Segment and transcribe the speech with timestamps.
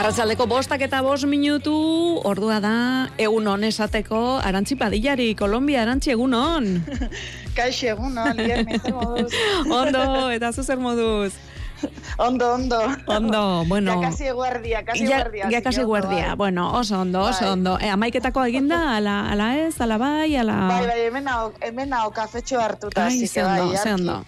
[0.00, 1.74] Arratzaldeko bostak eta bost minutu,
[2.24, 2.70] ordua da,
[3.20, 6.70] egun hon esateko, arantzi padillari, Kolombia, arantzi egun hon.
[7.58, 8.40] Kaixo egun hon.
[9.82, 11.34] Ondo, eta zuzer moduz.
[12.18, 12.80] Ondo, ondo.
[13.06, 13.94] Ondo, bueno.
[14.02, 15.50] Ya casi guardia, casi ya, guardia.
[15.50, 16.26] Ya casi guardia.
[16.28, 16.36] Bai.
[16.36, 17.52] Bueno, oso ondo, oso bai.
[17.52, 17.78] ondo.
[17.80, 20.68] E, amaiketako eginda, ala, ala ez, ala bai, ala...
[20.68, 23.06] Bai, bai, hemen hau, hemen hau kafetxo hartuta.
[23.06, 24.24] Ai, ze ondo, ze ondo.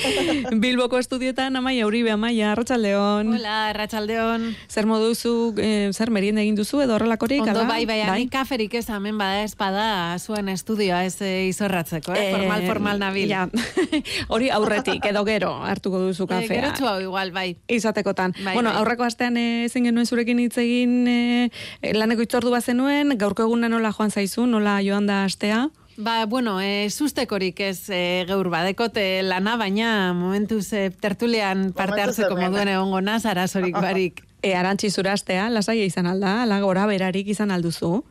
[0.64, 3.34] Bilboko estudietan, amaia, uribe, amaia, arratsaldeon.
[3.36, 4.48] Hola, arratsaldeon.
[4.68, 7.44] Zer moduzu, eh, zer merienda egin duzu edo horrelakorik?
[7.46, 8.26] Ondo, bai, bai, bai?
[8.32, 12.32] kaferik ez, hemen bada espada, zuen estudioa ez eh, izorratzeko, eh?
[12.34, 13.30] formal, formal nabil.
[13.30, 13.46] Ja,
[14.34, 16.48] hori aurretik, edo gero hartuko duzu kafea.
[16.48, 17.56] Eh, gero hau igual, bai.
[17.68, 18.34] Izatekotan.
[18.44, 18.78] Bai, bueno, bai.
[18.80, 21.50] aurreko astean eh, ezin genuen zurekin hitz egin e,
[21.94, 25.68] laneko itzordu bazenuen, gaurko eguna nola joan zaizu, nola joan da astea?
[25.98, 32.36] Ba, bueno, e, sustekorik ez e, geur badekote lana, baina momentuz e, tertulean parte hartzeko
[32.38, 34.22] moduen egongo naz, arazorik barik.
[34.38, 38.04] E, arantzi zura astea, lasai izan alda, la gora berarik izan alduzu?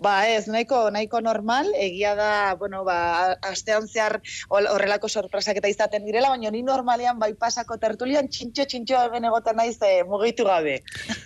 [0.00, 4.16] Ba, ez, nahiko, nahiko normal, egia da, bueno, ba, astean zehar
[4.48, 9.60] horrelako sorpresak eta izaten direla, baina ni normalean bai pasako tertulian txintxo txintxo hemen egoten
[9.60, 10.78] naiz e, mugitu gabe.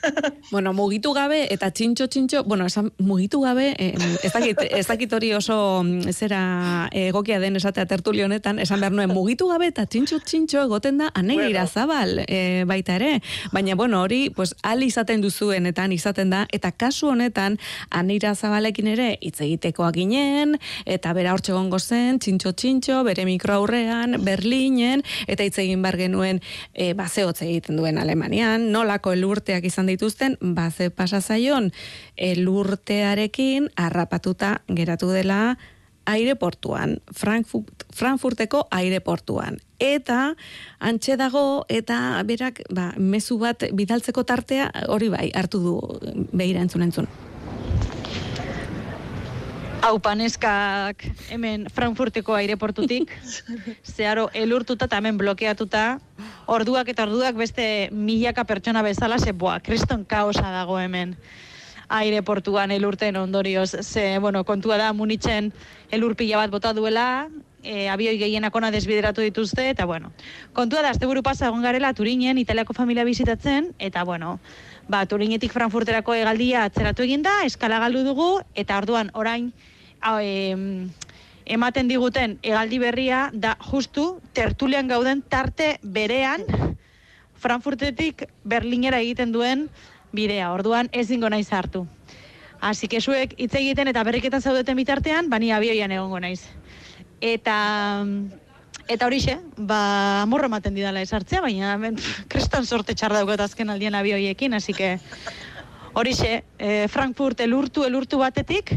[0.55, 3.92] bueno, mugitu gabe eta txintxo txintxo, bueno, esan mugitu gabe, eh,
[4.25, 6.42] ez, dakit, ez dakit hori oso mm, zera
[6.91, 11.12] egokia den esatea tertuli honetan, esan behar nuen mugitu gabe eta txintxo txintxo egoten da
[11.14, 13.20] anegira zabal e, baita ere,
[13.55, 17.61] baina bueno, hori, pues, ali izaten duzuenetan izaten da, eta kasu honetan
[17.94, 23.58] aneira zabalekin ere hitz egitekoa ginen, eta bera hortxe gongo zen, txintxo txintxo, bere mikro
[23.58, 26.40] aurrean, Berlinen, eta hitz egin bar genuen
[26.72, 31.72] e, baze egiten duen Alemanian, nolako elurteak izan dituzten, baze pasazaion
[32.16, 35.58] elurtearekin harrapatuta geratu dela
[36.06, 39.58] aireportuan, Frankfurt, Frankfurteko aireportuan.
[39.80, 40.34] Eta
[40.80, 45.78] antxe dago eta berak ba, mezu bat bidaltzeko tartea hori bai hartu du
[46.32, 47.08] behira entzun entzun.
[49.84, 53.10] Hau paneskak hemen Frankfurteko aireportutik,
[53.97, 55.98] zeharo elurtuta eta hemen blokeatuta,
[56.48, 61.12] orduak eta orduak beste milaka pertsona bezala, ze boa, kriston kaosa dago hemen
[61.92, 63.75] aireportuan elurten ondorioz.
[63.82, 65.53] Ze, bueno, kontua da, munitzen
[65.92, 67.28] elurpila bat bota duela,
[67.60, 70.14] e, abioi gehienak ona desbideratu dituzte, eta bueno,
[70.56, 74.38] kontua da, azte buru pasa egon garela Turinen, italiako familia bizitatzen, eta bueno,
[74.88, 79.53] ba, Turinetik Frankfurterako egaldia atzeratu eginda, eskala galdu dugu, eta orduan orain,
[80.04, 86.44] ematen diguten egaldi berria da justu tertulian gauden tarte berean
[87.44, 89.69] Frankfurtetik Berlinera egiten duen
[90.12, 90.53] bidea.
[90.54, 91.87] Orduan ez dingo naiz hartu.
[92.65, 96.41] Así que zuek hitz egiten eta berriketan zaudeten bitartean, bani abioian egongo naiz.
[97.21, 97.56] Eta
[98.88, 101.97] eta horixe, ba amorro ematen didala ez hartzea, baina ben,
[102.28, 104.98] kriston sorte txar daukat azken aldian abioiekin, así que
[105.94, 108.75] horixe, eh, Frankfurt elurtu elurtu batetik,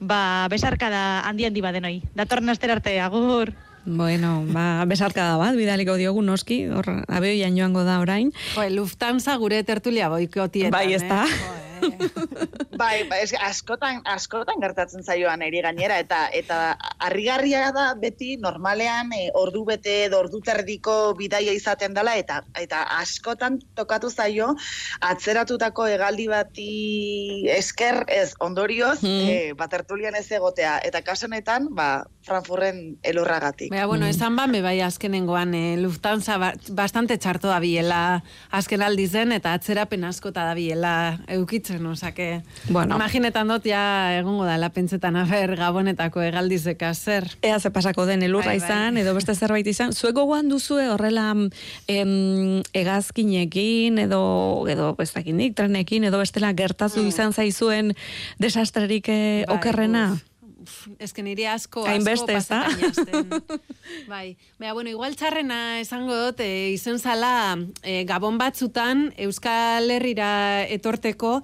[0.00, 2.02] ba, besarka da handi handi badenoi.
[2.14, 3.54] Datorren astera arte, agur!
[3.84, 8.32] Bueno, ba, besarka da bat, bidaliko diogu noski, hor, abeoian joango da orain.
[8.54, 11.26] Jo, Lufthansa gure tertulia boikotietan, Bai, ez da.
[11.28, 11.63] Eh?
[12.80, 19.12] bai, bai, es, askotan, askotan gertatzen zaioan eri gainera, eta eta harrigarria da beti normalean
[19.16, 24.54] e, ordu bete edo ordu terdiko bidaia izaten dela, eta eta askotan tokatu zaio
[25.00, 26.70] atzeratutako hegaldi bati
[27.54, 29.28] esker ez ondorioz, hmm.
[29.28, 33.70] e, batertulian ez egotea, eta kasenetan, ba, Frankfurren elurragatik.
[33.70, 34.14] Baina, bueno, mm.
[34.14, 38.22] esan ban, bai azkenengoan, e, Lufthansa ba, bastante txarto da biela
[38.54, 40.94] azken aldizen, eta atzerapen askota da biela
[41.64, 42.42] eukitzen, osake.
[42.68, 42.96] Bueno.
[42.96, 47.26] Imaginetan dut, ja, egongo da, lapentsetan afer gabonetako egaldizeka zer.
[47.42, 48.66] Ea ze pasako den elurra bai, bai.
[48.66, 49.92] izan, edo beste zerbait izan.
[49.92, 51.32] Zueko guan duzu horrela
[51.88, 57.08] em, egazkinekin, edo, edo bestakinik, trenekin, edo bestela gertazu mm.
[57.08, 57.94] izan zaizuen
[58.38, 60.08] desastrerik eh, bai, okerrena?
[60.98, 63.30] Ez que nire asko, asko pasatainazten.
[64.12, 70.64] bai, Baina, bueno, igual txarrena esango dut, e, izen zala e, gabon batzutan Euskal Herrira
[70.68, 71.38] etorteko,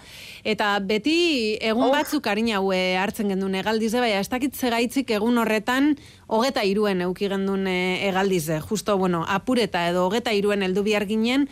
[0.44, 1.94] eta beti egun oh.
[1.94, 5.94] batzuk harin haue hartzen gendun egaldize, baina ez dakit gaitzik egun horretan
[6.27, 8.61] hogeta iruen euki gendun e, egaldize.
[8.61, 11.49] Justo, bueno, apureta edo hogeta iruen eldu bihar ginen,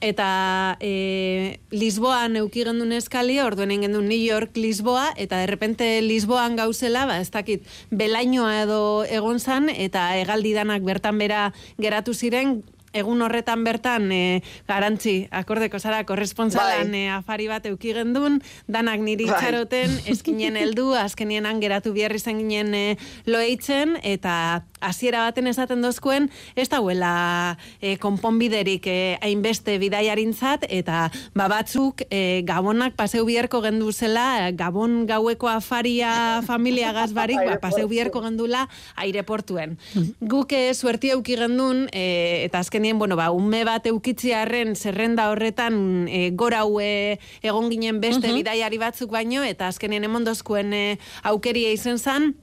[0.00, 7.06] eta e, Lisboan euki gendun eskali, orduen egin New York, Lisboa, eta derrepente Lisboan gauzela,
[7.06, 12.62] ba, ez dakit, belainoa edo egon zan, eta egaldi danak bertan bera geratu ziren,
[12.92, 17.06] egun horretan bertan e, garantzi, akordeko zara, korresponsalan bai.
[17.14, 19.38] afari bat euki gendun, danak niri bai.
[19.38, 22.84] txaroten, eskinen heldu, azkenien angeratu biherri zen ginen e,
[23.30, 31.06] loeitzen, eta hasiera baten esaten dozkuen, ez dauela e, konponbiderik e, hainbeste bidaiarintzat, eta
[31.36, 37.86] ba, batzuk e, gabonak paseu biherko gendu zela, gabon gaueko afaria familia gazbarik, ba, paseu
[37.90, 38.66] biherko gendula
[38.98, 39.76] aireportuen.
[39.94, 40.30] Mm.
[40.32, 45.28] Guk e, suerti euki gendun, e, eta azken azkenien, bueno, ba, ume bat eukitziarren zerrenda
[45.30, 50.98] horretan e, gora haue egon ginen beste uh bidaiari batzuk baino, eta azkenien emondozkuen e,
[51.22, 52.34] aukeria izen zan,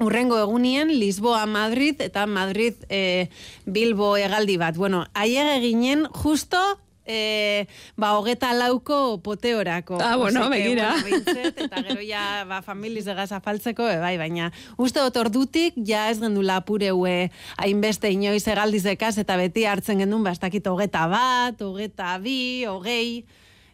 [0.00, 3.28] Urrengo egunien, Lisboa, Madrid, eta Madrid, e,
[3.66, 4.74] Bilbo egaldi bat.
[4.76, 6.58] Bueno, aiege ginen, justo
[7.06, 7.66] e,
[7.96, 9.98] ba, hogeta lauko poteorako.
[10.00, 10.94] Ah, bueno, begira.
[11.04, 16.18] eta gero ja, ba, familiz egaz afaltzeko, e, bai, baina, uste dut ordutik, ja ez
[16.22, 17.30] gendu lapure hue,
[17.60, 23.24] hainbeste inoiz egaldizekaz, eta beti hartzen gendun, ba, ez dakit hogeta bat, hogeta bi, hogei,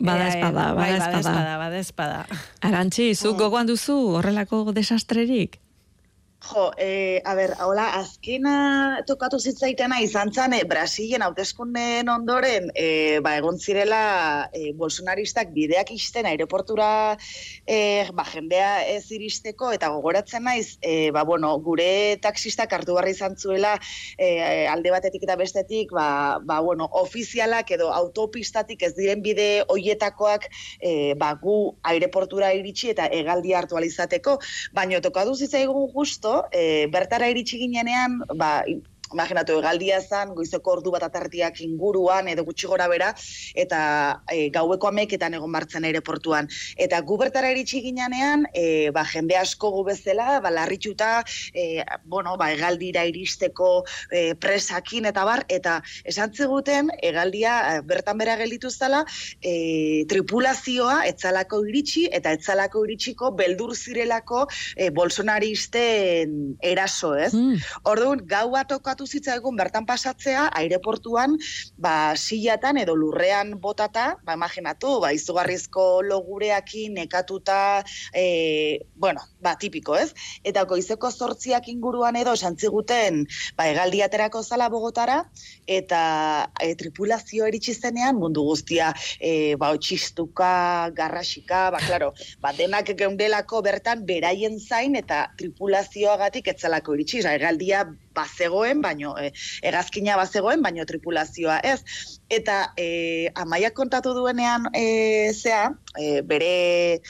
[0.00, 1.10] Bada espada, bada espada.
[1.10, 2.26] Bada espada, bada espada.
[2.64, 3.36] Arantxi, zu oh.
[3.36, 5.60] gogoan duzu horrelako desastrerik?
[6.40, 13.20] Jo, e, a ber, hola, azkena tokatu zitzaitena izan zan, e, Brasilen hauteskundeen ondoren, e,
[13.20, 17.18] ba, egon zirela e, bolsonaristak bideak isten aeroportura
[17.68, 23.12] e, ba, jendea ez iristeko, eta gogoratzen naiz, e, ba, bueno, gure taxistak hartu barri
[23.12, 23.74] izan zuela
[24.16, 30.48] e, alde batetik eta bestetik, ba, ba, bueno, ofizialak edo autopistatik ez diren bide hoietakoak
[30.80, 34.38] e, ba, gu aireportura iritsi eta egaldi hartu alizateko,
[34.72, 38.62] baina tokatu zitzaigun justo, e, bertara iritsi ginenean, ba,
[39.12, 43.10] imaginatu egaldia zan, goizeko ordu bat atartiak inguruan, edo gutxi gora bera,
[43.58, 43.80] eta
[44.30, 46.48] e, gaueko ameketan egon bartzen ere portuan.
[46.76, 51.10] Eta gu bertara iritsi ginean, e, ba, jende asko gu bezala, ba, larritxuta,
[51.54, 53.70] e, bueno, ba, egaldira iristeko
[54.10, 59.04] e, presakin eta bar, eta esan zeguten, egaldia bertan bera gelditu zela,
[59.42, 64.46] e, tripulazioa etzalako iritsi, eta etzalako iritsiko beldur zirelako
[64.76, 67.32] e, bolsonaristen eraso, ez?
[67.34, 67.58] Mm.
[67.90, 71.38] Orduan, gau bat gustatu zitzaigun bertan pasatzea aireportuan
[71.78, 77.82] ba silatan edo lurrean botata, ba imaginatu, ba izugarrizko logureekin nekatuta
[78.12, 80.12] e, bueno, ba tipiko, ez?
[80.44, 83.26] Eta goizeko 8 inguruan edo santziguten
[83.56, 85.24] ba egaldi aterako zala Bogotara
[85.66, 92.92] eta e, tripulazio eritsi zenean mundu guztia e, ba otxistuka, garrasika, ba claro, ba denak
[92.96, 97.84] geundelako bertan beraien zain eta tripulazioagatik etzalako iritsi, egaldia
[98.14, 99.30] bazegoen, baino e,
[99.66, 101.80] egazkina bazegoen, baino tripulazioa ez.
[102.28, 107.00] Eta e, amaia kontatu duenean e, zea, e, bere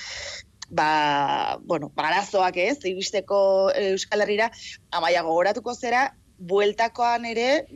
[0.70, 3.40] ba, bueno, barazoak ez, ibisteko
[3.74, 4.50] Euskal Herriera,
[4.94, 6.10] amaia gogoratuko zera,
[6.40, 7.66] bueltakoan ere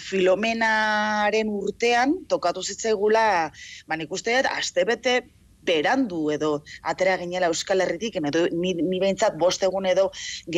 [0.00, 3.50] filomenaren urtean tokatu zitzaigula,
[3.86, 5.18] ba nik uste dut, astebete
[5.68, 6.52] berandu edo
[6.92, 10.08] atera ginela Euskal Herritik, edo ni, ni behintzat bost egun edo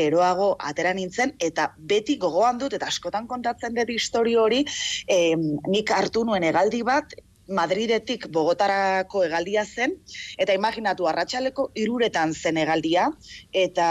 [0.01, 4.65] geroago atera nintzen, eta beti gogoan dut, eta askotan kontatzen dut historio hori,
[5.09, 5.35] eh,
[5.69, 7.19] nik hartu nuen egaldi bat,
[7.51, 9.97] Madridetik Bogotarako egaldia zen,
[10.39, 13.09] eta imaginatu arratsaleko iruretan zen egaldia,
[13.53, 13.89] eta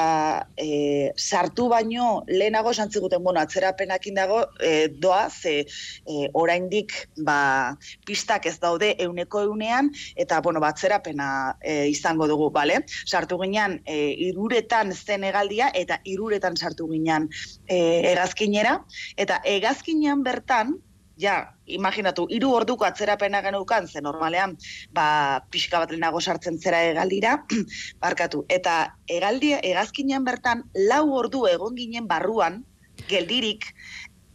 [0.56, 6.96] e, sartu baino lehenago santziguten, bueno, atzerapenakin dago e, doa, ze e, oraindik
[7.26, 7.76] ba,
[8.08, 11.30] pistak ez daude euneko eunean, eta bueno, batzerapena
[11.62, 12.84] e, izango dugu, bale?
[13.06, 17.28] Sartu ginean e, iruretan zen egaldia, eta iruretan sartu ginean
[17.68, 17.80] e,
[18.14, 18.80] egazkinera,
[19.20, 20.78] eta egazkinean bertan,
[21.20, 21.36] ja,
[21.68, 24.56] imaginatu, hiru orduko atzerapena genukan, ze normalean,
[24.96, 27.38] ba, pixka bat lehenago sartzen zera egaldira,
[28.04, 32.64] barkatu, eta egaldia, egazkinean bertan, lau ordu egon ginen barruan,
[33.10, 33.68] geldirik,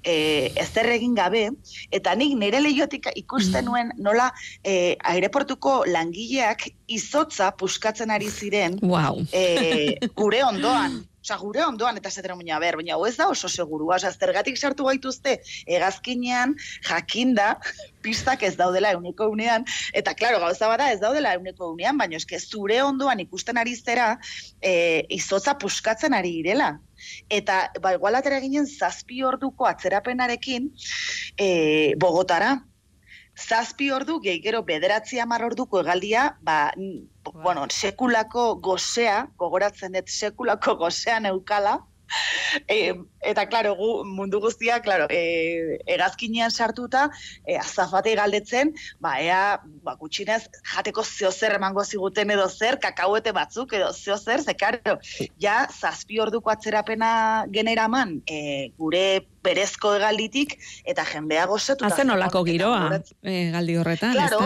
[0.05, 1.47] e, ezer egin gabe,
[1.95, 3.71] eta nik nire lehiotik ikusten mm.
[3.71, 4.29] nuen nola
[4.63, 9.25] e, aireportuko langileak izotza puskatzen ari ziren wow.
[9.33, 11.01] e, gure ondoan.
[11.25, 13.97] Osa, gure ondoan eta zetera muina, ber, baina ez da oso segurua.
[13.97, 16.53] Osa, zergatik sartu gaituzte egazkinean
[16.85, 17.47] jakinda
[18.05, 19.65] pistak ez daudela euneko unean.
[19.97, 24.11] Eta, klaro, gauza bada ez daudela euneko unean, baina eske zure ondoan ikusten ari zera
[24.61, 24.75] e,
[25.17, 26.75] izotza puskatzen ari irela.
[27.33, 30.69] Eta, ba, igual atera ginen zazpi orduko atzerapenarekin
[31.41, 31.49] e,
[31.97, 32.59] Bogotara,
[33.37, 36.73] zazpi ordu, gehi gero bederatzi amar orduko egaldia, ba,
[37.33, 41.81] bueno, sekulako gozea, gogoratzen dut sekulako gozea neukala,
[42.69, 47.09] e, eta claro, gu mundu guztia, claro, e, egazkinean sartuta,
[47.47, 53.33] e, azafate galdetzen, ba ea, ba gutxinez jateko zeo zer emango ziguten edo zer, kakauete
[53.33, 54.99] batzuk edo zeo zer, ze claro,
[55.41, 59.07] ja zazpi orduko atzerapena generaman, e, gure
[59.45, 60.57] berezko egalditik,
[60.89, 61.85] eta jendea gozetu.
[61.87, 64.41] Hazen olako giroa, e, galdi horretan, claro,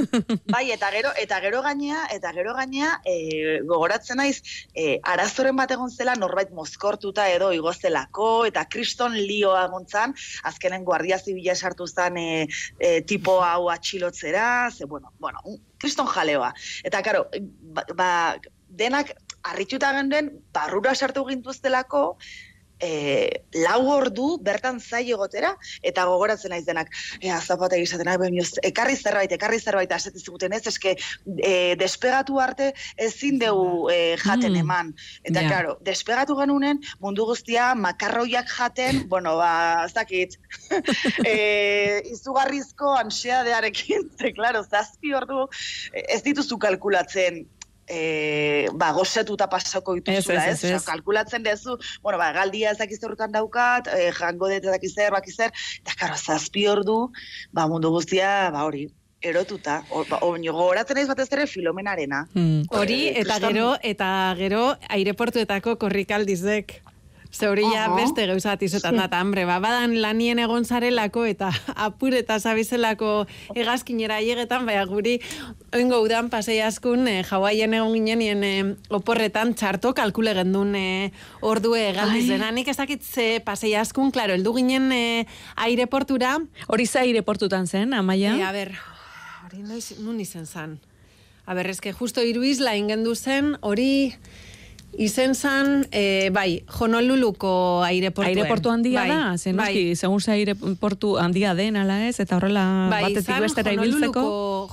[0.54, 4.40] bai, eta gero, eta gero gainea, eta gero gainea, e, gogoratzen naiz,
[4.74, 10.16] e, arazoren bat egon zela norbait mozkortuta edo igozelako, eta kriston lioa gontzan,
[10.48, 12.28] azkenen guardia zibila esartu zen e,
[12.78, 15.42] e, tipo hau atxilotzera, ze, bueno, bueno,
[15.78, 16.52] kriston jaleoa.
[16.84, 17.26] Eta, karo,
[17.76, 18.10] ba, ba
[18.68, 19.14] denak,
[19.48, 22.02] harrituta genden, barrura sartu gintuztelako,
[22.80, 28.16] e, lau ordu bertan zai egotera, eta gogoratzen naiz denak, ea, zapata egizatena,
[28.66, 30.94] ekarri zerbait, ekarri zerbait, asetez ziguten ez, eske,
[31.36, 32.72] e, despegatu arte
[33.08, 34.62] ezin dugu e, jaten mm.
[34.62, 34.94] eman.
[35.24, 35.50] Eta, yeah.
[35.50, 40.38] claro, despegatu genunen, mundu guztia, makarroiak jaten, bueno, ba, zakit,
[41.26, 45.46] e, izugarrizko ansiadearekin, ze, claro, zazpi ordu,
[45.92, 47.44] ez dituzu kalkulatzen,
[47.88, 50.62] e, ba, gozetuta pasako dituzula, ez?
[50.62, 54.94] ez, ez, kalkulatzen dezu, bueno, ba, galdia ez dakiz daukat, e, jango dut ez dakiz
[54.94, 57.10] zer, bakiz eta karo, zazpi ordu,
[57.52, 58.88] ba, mundu guztia, ba, hori,
[59.20, 62.26] erotuta, ba, oño gogoratzen ez batez ere filomenarena.
[62.34, 62.66] Hmm.
[62.70, 66.82] Hori, eta gero, eta gero, aireportuetako korrikaldizek.
[67.28, 71.50] Zeuri ja beste gauzat izetan da, hambre, ba, badan lanien egon zarelako eta
[71.86, 75.18] apur eta zabizelako egazkinera hiegetan, baina guri
[75.76, 78.52] oingo udan pasei askun, e, egon ginen e,
[78.88, 82.50] oporretan txarto kalkule gendun e, ordue galdiz dena.
[82.50, 86.38] Nik ez dakit ze pasei askun, klaro, eldu ginen e, aireportura.
[86.66, 88.38] Hori za aireportutan zen, amaia?
[88.38, 88.72] E, a ber,
[89.44, 89.62] hori
[90.00, 90.78] nun izen zan.
[91.44, 94.16] A ber, ezke justo iruizla ingendu zen, hori...
[94.96, 98.30] Izen zan, e, bai, Honoluluko aireportu.
[98.30, 99.68] Aireportu handia bai, da, zen bai.
[99.68, 104.22] noski, segun ze aireportu handia den, ala ez, eta horrela bai, batetik bestera ibiltzeko.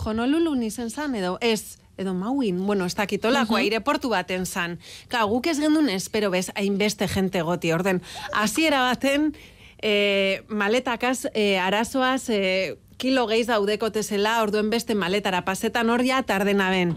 [0.05, 3.63] Honolulu izen zan, edo ez, edo mauin, bueno, ez dakitolako uh -huh.
[3.63, 4.79] aireportu baten zan.
[5.07, 8.01] Ka, guk ez gendun espero bez, hainbeste jente goti, orden,
[8.33, 9.35] hasiera baten,
[9.81, 16.69] e, maletakaz, e, arazoaz, e, kilo geiz daudekote zela, orduen beste maletara pasetan horia tardena
[16.71, 16.95] ben.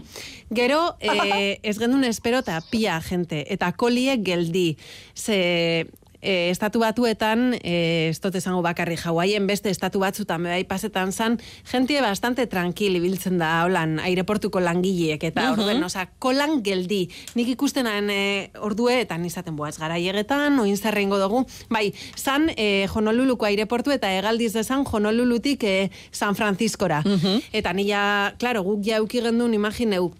[0.55, 4.77] Gero, eh, ez gendun espero eta pia gente, eta koliek geldi.
[5.15, 5.87] Ze,
[6.21, 11.39] e, estatu batuetan, e, ez dut esango bakarri jauaien beste estatu batzutan bai pasetan zan,
[11.71, 15.59] jentie bastante tranquil ibiltzen da, holan, aireportuko langileek, eta uh -huh.
[15.59, 17.09] orduen, oza, kolan geldi.
[17.35, 22.87] Nik ikustenan e, ordue, eta nizaten boaz gara iegetan, oin zerrengo dugu, bai, zan e,
[22.93, 27.03] Honoluluko aireportu eta egaldiz dezan Honolulutik e, San Franciscora.
[27.05, 30.11] Uh Eta nila, klaro, guk jauki gendun, imagineu,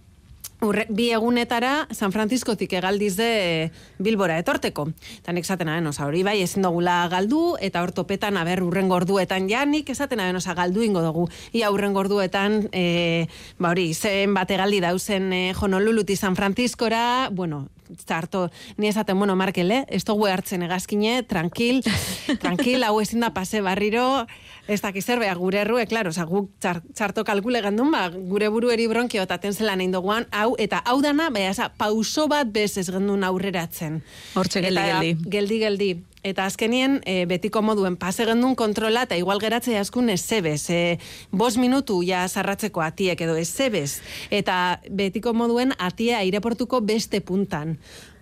[0.59, 3.71] Urre, bi egunetara San Franciscotik egaldiz de
[4.03, 4.89] Bilbora etorteko.
[5.21, 8.91] Eta nik esaten aben, oza, hori bai, ezin dugula galdu, eta hor topetan, aber, urren
[8.91, 11.29] gorduetan ja, nik esaten aben, oza, galdu ingo dugu.
[11.55, 17.69] Ia urren gorduetan, e, ba hori, zen bat egaldi dauzen e, Honoluluti San Franciscora, bueno,
[18.05, 21.85] txarto, ni esaten, bueno, Markele, ez dugu hartzen egazkine, tranquil,
[22.43, 24.27] tranquil, hau ezin da pase barriro,
[24.69, 28.69] ez dakiz zer, beha, gure errue, klaro, oza, guk txarto kalkule gandun, ba, gure buru
[28.73, 32.89] eri bronkio eta tenzela nahi duguan, hau, eta hau dana, beha, pauso bat bez ez
[32.93, 34.03] gendun aurreratzen.
[34.37, 35.15] Hortxe geldi, geldi.
[35.37, 35.89] Geldi, geldi.
[36.21, 40.69] Eta azkenien, e, betiko moduen pase gendun kontrola, eta igual geratzea askun ez zebez.
[40.69, 40.99] E,
[41.31, 44.01] bos minutu ja zarratzeko atiek edo ez zebez.
[44.29, 47.77] Eta betiko moduen atia aireportuko beste puntan.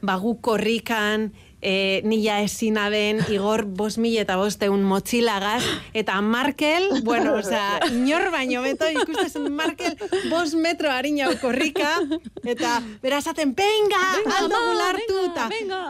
[0.05, 5.63] Bagu korrikan, e, nila esina den Igor bos mil eta bosteun motxilagaz,
[5.97, 9.97] eta Markel, bueno, oza, inor baino beto ikusten Markel
[10.29, 11.97] bos metro harina korrika,
[12.45, 14.03] eta berazaten, venga,
[14.37, 15.47] aldo gulartu, eta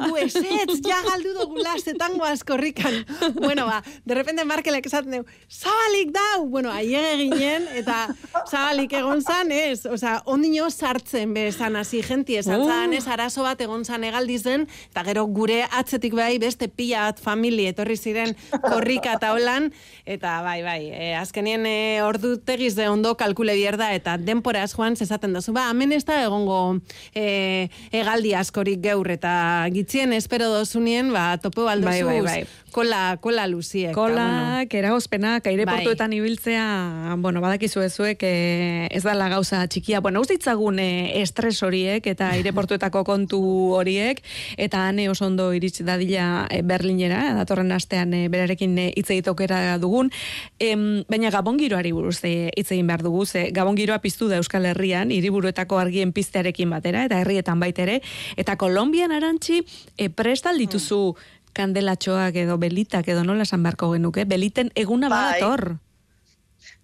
[0.08, 3.04] du esetz, ja galdu dugu lastetan goaz korrikan.
[3.36, 8.08] Bueno, ba, de repente Markelek esaten dugu, zabalik dau, bueno, aiege ginen, eta
[8.48, 13.60] zabalik egon zan, ez, oza, ondino sartzen bezan hasi genti, esan zan, ez, arazo bat
[13.62, 19.16] egon zan egaldizen, eta gero gure atzetik bai beste pila bat famili etorri ziren korrika
[19.18, 19.72] eta holan,
[20.06, 24.96] eta bai, bai, e, azkenien e, ordu tegiz de ondo kalkule bierda, eta denpora joan
[24.96, 26.80] zezaten dozu, ba, hemen ez da egongo
[27.16, 29.34] e, egaldi askorik geur, eta
[29.74, 32.40] gitzien espero dozunien, ba, topo baldo bai, bai, bai.
[32.76, 33.94] kola, kola luziek.
[33.96, 34.70] Kola, bueno.
[34.72, 35.84] kera ospena, kaire bai.
[36.18, 42.06] ibiltzea, bueno, badakizu ezuek, e, ez da la gauza txikia, bueno, uzditzagun e, estres horiek,
[42.08, 43.42] eta aireportuetako kontu
[43.78, 44.22] horiek,
[44.58, 49.78] eta ane oso ondo iritsi dadila e, Berlinera, datorren astean e, berarekin e, hitz egitokera
[49.82, 50.12] dugun,
[50.60, 54.66] em, baina Gabon giroari buruz hitz egin behar dugu, ze Gabon giroa piztu da Euskal
[54.66, 58.02] Herrian, hiriburuetako argien piztearekin batera, eta herrietan baitere,
[58.38, 59.64] eta Kolombian arantzi
[59.98, 61.16] e, prestal dituzu
[61.58, 65.40] kandelatxoak edo belitak edo nola esan beharko genuke, beliten eguna bai.
[65.40, 65.78] badator.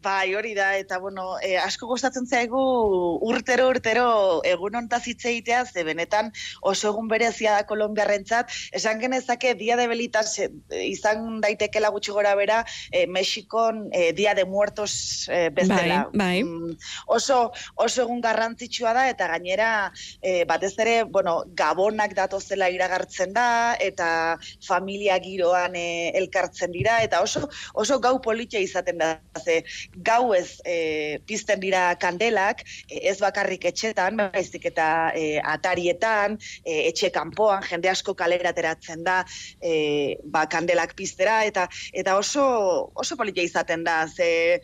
[0.04, 2.60] Bai, hori da, eta bueno, e, asko gustatzen zaigu
[3.24, 4.08] urtero urtero
[4.44, 6.32] egun ontaz hitz egitea, ze benetan
[6.62, 10.50] oso egun berezia da Kolombiarrentzat, esan genezake Dia de Belitas e,
[10.90, 12.58] izan daitekela gutxi gora bera,
[12.92, 16.02] e, Mexikon e, Dia de Muertos e, bezala.
[16.12, 16.44] Bai, bai.
[16.44, 16.76] Mm,
[17.16, 17.40] oso,
[17.76, 19.70] oso egun garrantzitsua da, eta gainera
[20.20, 23.48] e, batez ere, bueno, gabonak datozela iragartzen da,
[23.80, 24.36] eta
[24.68, 29.62] familia giroan e, elkartzen dira, eta oso, oso gau politia izaten da, ze
[29.96, 36.88] gau ez e, pizten dira kandelak, e, ez bakarrik etxetan, baizik eta e, atarietan, e,
[36.90, 39.22] etxe kanpoan, jende asko kalera ateratzen da,
[39.62, 42.46] e, ba, kandelak piztera, eta eta oso,
[42.96, 44.62] oso politia izaten da, ze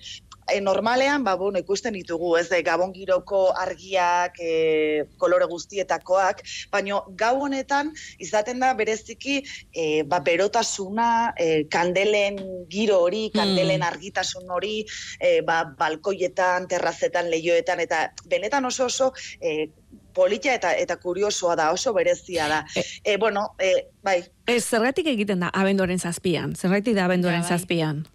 [0.54, 7.02] e, normalean, ba, bueno, ikusten ditugu, ez, de, gabon giroko argiak, e, kolore guztietakoak, baina
[7.20, 9.40] gau honetan, izaten da, bereziki,
[9.74, 12.40] e, ba, berotasuna, e, kandelen
[12.70, 13.40] giro hori, hmm.
[13.40, 14.84] kandelen argitasun hori,
[15.20, 19.70] e, ba, balkoietan, terrazetan, lehioetan, eta benetan oso oso, e,
[20.14, 22.62] politia eta eta kuriosoa da, oso berezia da.
[22.76, 24.22] E, e bueno, e, bai.
[24.48, 26.56] Ez, zergatik egiten da abenduaren zazpian?
[26.56, 27.50] Zergatik da abenduaren bai.
[27.50, 28.06] zazpian?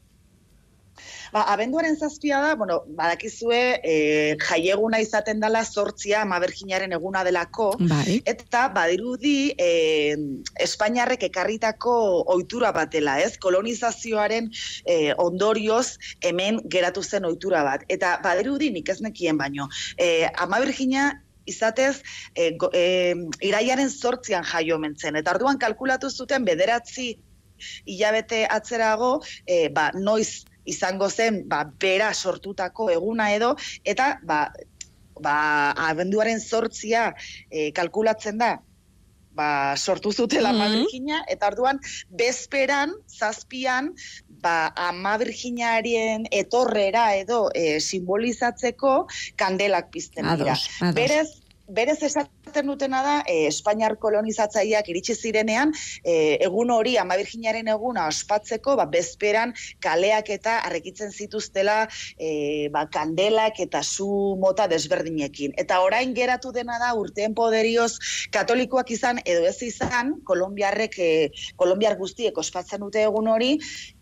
[1.35, 3.95] Ba, abenduaren zazpia da, bueno, badakizue e,
[4.38, 8.21] jaieguna izaten dela sortzia amaberginaren eguna delako, bai.
[8.31, 9.71] eta badirudi e,
[10.62, 11.97] Espainiarrek ekarritako
[12.37, 13.33] ohitura batela, ez?
[13.43, 14.47] Kolonizazioaren
[14.87, 17.83] e, ondorioz hemen geratu zen ohitura bat.
[17.91, 19.67] Eta badirudi nik ez nekien baino.
[19.99, 20.62] E, ama
[21.47, 22.03] izatez,
[22.35, 25.17] e, e, iraiaren sortzian jaio mentzen.
[25.17, 27.17] Eta orduan kalkulatu zuten bederatzi
[27.85, 33.54] hilabete atzerago, e, ba, noiz izango zen ba, bera sortutako eguna edo,
[33.85, 34.47] eta ba,
[35.21, 35.37] ba,
[35.90, 37.12] abenduaren sortzia
[37.50, 38.56] e, kalkulatzen da,
[39.35, 41.23] ba, sortu zutela mm -hmm.
[41.28, 41.80] eta orduan
[42.11, 43.94] bezperan, zazpian,
[44.28, 49.06] ba, ama virginarien etorrera edo e, simbolizatzeko
[49.37, 50.56] kandelak pizten dira.
[50.94, 55.73] Berez, berez esaten dutena da, e, Espainiar kolonizatzaileak iritsi zirenean,
[56.04, 59.54] e, egun hori, ama virginaren eguna ospatzeko, ba, bezperan
[59.85, 65.54] kaleak eta arrekitzen zituztela e, ba, kandelak eta zu mota desberdinekin.
[65.61, 67.92] Eta orain geratu dena da, urteen poderioz
[68.35, 71.11] katolikoak izan, edo ez izan, kolombiarrek, e,
[71.56, 73.54] kolombiar guztiek ospatzen dute egun hori,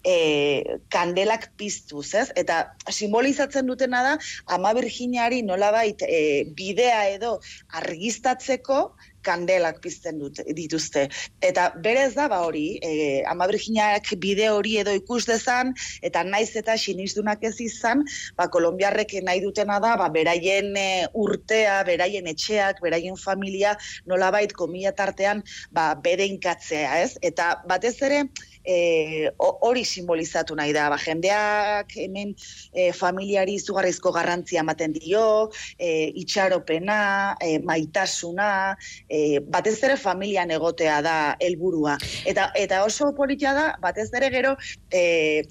[0.04, 2.28] e, kandelak piztuz, ez?
[2.37, 4.16] Eta simbolizatzen dutena da,
[4.47, 6.21] ama virginari nolabait e,
[6.59, 7.38] bidea edo
[7.80, 8.85] argistatzeko
[9.23, 11.06] kandelak pizten dut, dituzte.
[11.43, 16.50] Eta berez da, ba hori, e, ama virginak bide hori edo ikus dezan, eta naiz
[16.58, 18.02] eta sinizdunak ez izan,
[18.38, 23.76] ba, kolombiarrek nahi dutena da, ba, beraien e, urtea, beraien etxeak, beraien familia,
[24.10, 27.17] nolabait komila tartean, ba, inkatzea, ez?
[27.23, 28.25] Eta batez ere,
[28.65, 30.89] e, hori simbolizatu nahi da.
[30.93, 32.35] Ba, jendeak hemen
[32.73, 37.01] e, familiari izugarrizko garrantzia ematen dio, e, itxaropena,
[37.41, 38.77] e, maitasuna,
[39.09, 41.99] e, batez ere familian egotea da helburua.
[42.27, 44.57] Eta, eta oso politia da, batez ere gero,
[44.91, 45.43] e,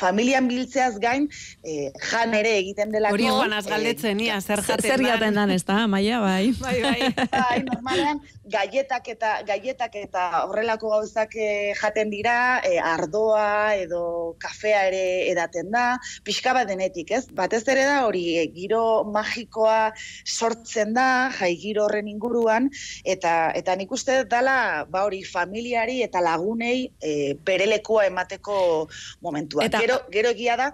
[0.00, 1.28] familian biltzeaz gain,
[1.64, 3.18] eh, jan ere egiten delako.
[3.18, 6.52] Hori egon azgaldetzen, eh, zer jaten Zer jaten dan, ez da, maia, bai.
[6.60, 7.10] Bai, bai.
[7.34, 14.82] bai, normalean, gaietak eta, gaietak eta horrelako gauzak eh, jaten dira, eh, ardoa edo kafea
[14.90, 15.84] ere edaten da,
[16.26, 17.24] pixka bat denetik, ez?
[17.36, 19.92] Batez ere da hori, eh, giro magikoa
[20.26, 22.70] sortzen da, jai giro horren inguruan,
[23.04, 28.88] eta eta nik uste dela, ba hori, familiari eta lagunei eh, berelekua emateko
[29.22, 29.66] momentua.
[29.68, 30.72] Eta gero, gero egia da,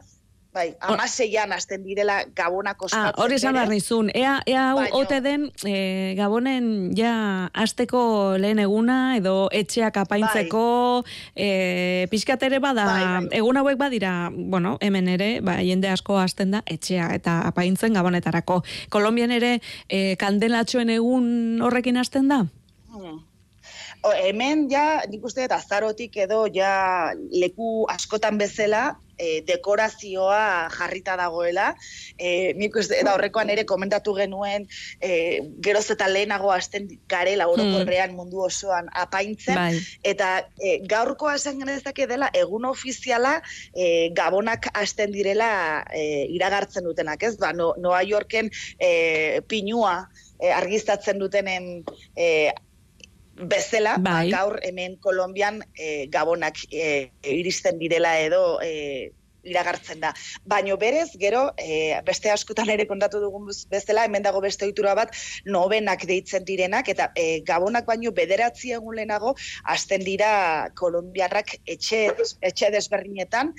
[0.56, 2.88] bai, amaseian azten direla gabonak ah.
[2.96, 4.64] Ah, hori esan behar nizun, ea, ea
[4.96, 7.12] ote den e, gabonen ja
[7.52, 8.00] azteko
[8.40, 10.64] lehen eguna, edo etxeak apaintzeko,
[11.04, 11.46] bai.
[11.46, 13.30] e, pixkatere bada, bai, bai.
[13.40, 18.62] egun hauek badira, bueno, hemen ere, ba, jende asko azten da, etxea eta apaintzen gabonetarako.
[18.92, 22.44] Kolombian ere, e, kandelatxoen egun horrekin azten da?
[22.96, 23.24] Hmm
[24.14, 31.72] hemen ja, nik uste eta azarotik edo ja leku askotan bezala, e, dekorazioa jarrita dagoela.
[32.18, 34.66] E, nik uste, eta horrekoan ere komentatu genuen,
[35.00, 38.20] e, geroz eta lehenago hasten garela orokorrean hmm.
[38.20, 39.56] mundu osoan apaintzen.
[39.56, 39.80] Bai.
[40.06, 43.38] Eta e, gaurkoa esan genezake dela, egun ofiziala
[43.74, 45.50] e, gabonak hasten direla
[45.92, 47.36] e, iragartzen dutenak, ez?
[47.40, 49.98] Ba, no, Noa Yorken e, pinua,
[50.40, 51.84] e, argiztatzen dutenen
[52.16, 52.52] e,
[53.36, 54.30] bezala, ba, bai.
[54.32, 59.12] gaur hemen Kolombian e, gabonak e, iristen direla edo e,
[59.46, 60.12] iragartzen da.
[60.44, 65.14] Baino berez, gero, e, beste askotan ere kontatu dugun bezala, hemen dago beste ohitura bat,
[65.46, 70.30] nobenak deitzen direnak, eta e, gabonak baino bederatzi egun lehenago, azten dira
[70.78, 72.02] kolombiarrak etxe,
[72.44, 73.52] etxe desberdinetan,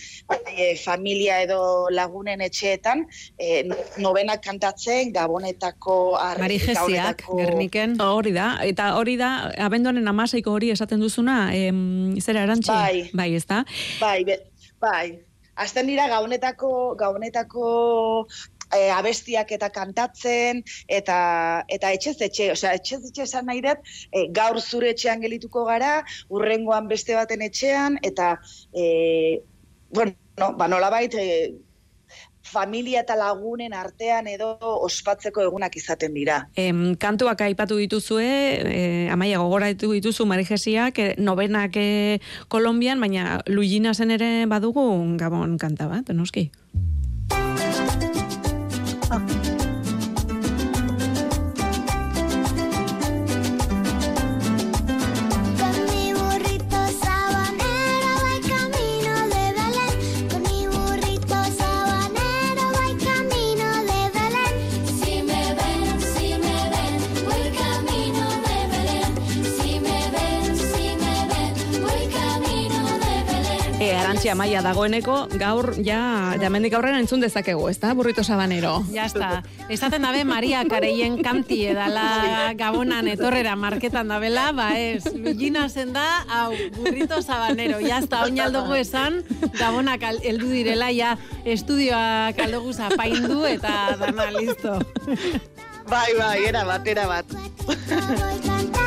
[0.54, 1.60] e, familia edo
[1.93, 3.06] lagunen etxeetan,
[3.39, 3.63] e,
[4.04, 5.97] nobenak kantatzen, gabonetako...
[6.38, 7.95] Mari Gesiak, gerniken.
[8.08, 9.32] Hori da, eta hori da,
[9.67, 12.71] abenduanen amaseiko hori esaten duzuna, em, zera erantzi?
[12.71, 13.08] Bai.
[13.13, 13.63] Bai, ez da?
[14.02, 14.21] Bai,
[14.82, 15.26] bai.
[15.58, 17.67] Azten dira gaunetako, gaunetako
[18.76, 21.20] e, abestiak eta kantatzen, eta,
[21.74, 26.02] eta etxez etxe, osea, etxez etxe esan nahi dut, e, gaur zure etxean gelituko gara,
[26.34, 28.36] urrengoan beste baten etxean, eta,
[28.74, 29.43] e,
[29.93, 31.56] bueno, no, ba, nolabait, e,
[32.47, 34.55] familia eta lagunen artean edo
[34.88, 36.39] ospatzeko egunak izaten dira.
[36.55, 43.93] Em, kantuak aipatu dituzue, e, amaia gogora dituzu Marijesiak, e, nobenak e, Kolombian, baina Luigina
[43.93, 44.88] zen ere badugu
[45.19, 46.49] gabon kanta bat, noski?
[74.27, 78.81] Arantxia Maia dagoeneko, gaur ja, jamendik aurrera entzun dezakegu, ez da, burrito sabanero.
[78.91, 79.41] Ja está.
[79.71, 86.25] Esaten dabe Maria Kareien kanti edala gabonan etorrera marketan dabela, ba ez, Luigina zen da,
[86.27, 87.79] hau, burrito sabanero.
[87.79, 89.21] Ja está, oinaldogu esan,
[89.55, 94.75] gabonak heldu direla, ja, estudioak aldogu zapaindu eta dana, listo.
[95.87, 98.83] Bai, bai, era bat, era bat.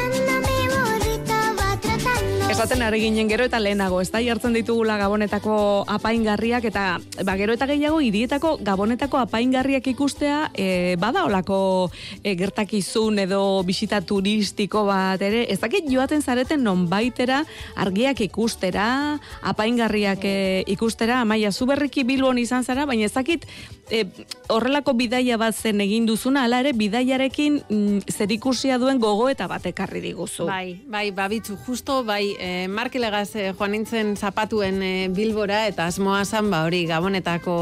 [2.61, 5.55] Esaten ari ginen gero eta lehenago, ez da jartzen ditugula gabonetako
[5.88, 6.83] apaingarriak eta
[7.25, 10.66] ba, gero eta gehiago idietako gabonetako apaingarriak ikustea e,
[11.01, 11.88] bada olako
[12.20, 17.46] e, gertakizun edo bisita turistiko bat ere, ez dakit joaten zareten non baitera
[17.81, 20.37] argiak ikustera, apaingarriak e,
[20.68, 23.49] ikustera, amaia zuberriki biluon izan zara, baina ez dakit
[23.88, 24.05] e,
[24.53, 29.49] horrelako bidaia bat zen egin duzuna, ala ere bidaiarekin mm, zer ikusia duen gogo eta
[29.49, 30.44] batekarri diguzu.
[30.53, 36.25] Bai, bai, babitzu, justo, bai, e, markelegaz e, joan nintzen zapatuen e, bilbora eta asmoa
[36.25, 37.55] zan ba hori gabonetako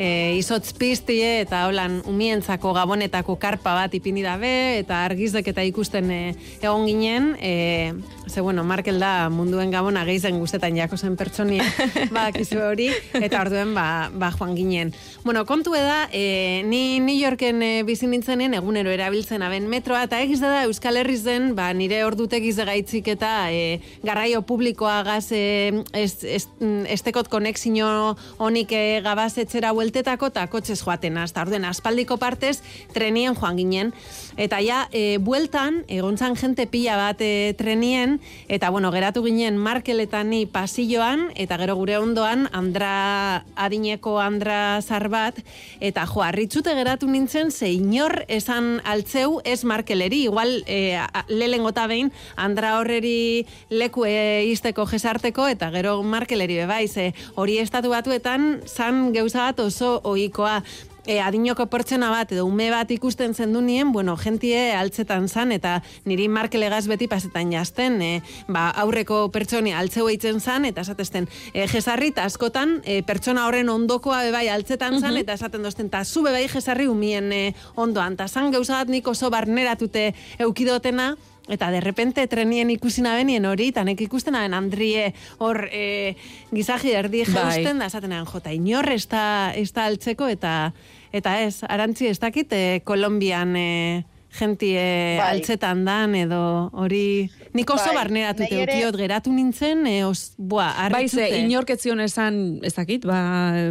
[0.00, 6.10] e, izotz piztie eta holan umientzako gabonetako karpa bat ipini dabe eta argizdek eta ikusten
[6.10, 6.20] e,
[6.62, 7.34] egon ginen.
[7.40, 7.92] E,
[8.30, 11.64] ze bueno, Markel da munduen gabona geizen guztetan jako zen pertsonia
[12.14, 12.30] ba,
[12.64, 14.94] hori eta orduen ba, ba joan ginen.
[15.24, 20.20] Bueno, kontu eda e, ni New Yorken e, bizi nintzenen egunero erabiltzen aben metroa eta
[20.22, 25.82] egiz da Euskal Herriz den ba, nire ordutegiz gaitzik eta e, garraio publikoa gaz e,
[25.92, 32.60] estekot konexio honik e, gabaz etxera bueltetako eta kotxez joaten hasta orden aspaldiko partez
[32.94, 33.92] trenien joan ginen.
[34.38, 40.30] Eta ja e, bueltan egontzan jente pila bat e, trenien eta bueno geratu ginen markeletan
[40.30, 45.40] ni pasilloan eta gero gure ondoan andra adineko andra zarbat
[45.80, 50.22] eta jo arritzute geratu nintzen ze inor esan altzeu ez markeleri.
[50.30, 57.58] Igual e, lelengota behin andra horreri leku e, izteko jesarteko eta gero markeleri bebaiz hori
[57.58, 60.62] estatu batuetan zan geuza bat oso ohikoa.
[61.08, 65.78] E, adinoko pertsona bat edo ume bat ikusten zendu nien, bueno, jentie altzetan zan, eta
[66.04, 68.10] niri markelegaz beti pasetan jazten, e,
[68.52, 73.72] ba, aurreko pertsoni altzeu eitzen zan, eta esatesten, e, jesarri, eta askotan, e, pertsona horren
[73.72, 77.42] ondokoa bebai altzetan zan, eta esaten dozten, eta zu bebai jesarri umien e,
[77.80, 81.14] ondoan, eta zan gauzat nik oso barneratute eukidotena,
[81.50, 85.10] Eta de repente trenien ikusi nabenien hori, eta nek ikusten naben Andrie
[85.42, 86.14] hor e,
[86.54, 87.34] gizaji erdi bai.
[87.34, 89.52] jausten, da esaten naben jota, inor ez da
[89.84, 90.72] altzeko, eta
[91.12, 94.04] eta ez, arantzi ez dakit, e, Kolombian e,
[94.38, 94.74] jentie
[95.18, 95.36] bai.
[95.36, 97.30] altzetan dan, edo hori...
[97.56, 97.96] Nik oso bai.
[97.96, 101.24] barneratu teukiot geratu nintzen, e, os, bua, arritzute.
[101.24, 103.18] Bai, ze, inorketzion esan ez dakit, ba,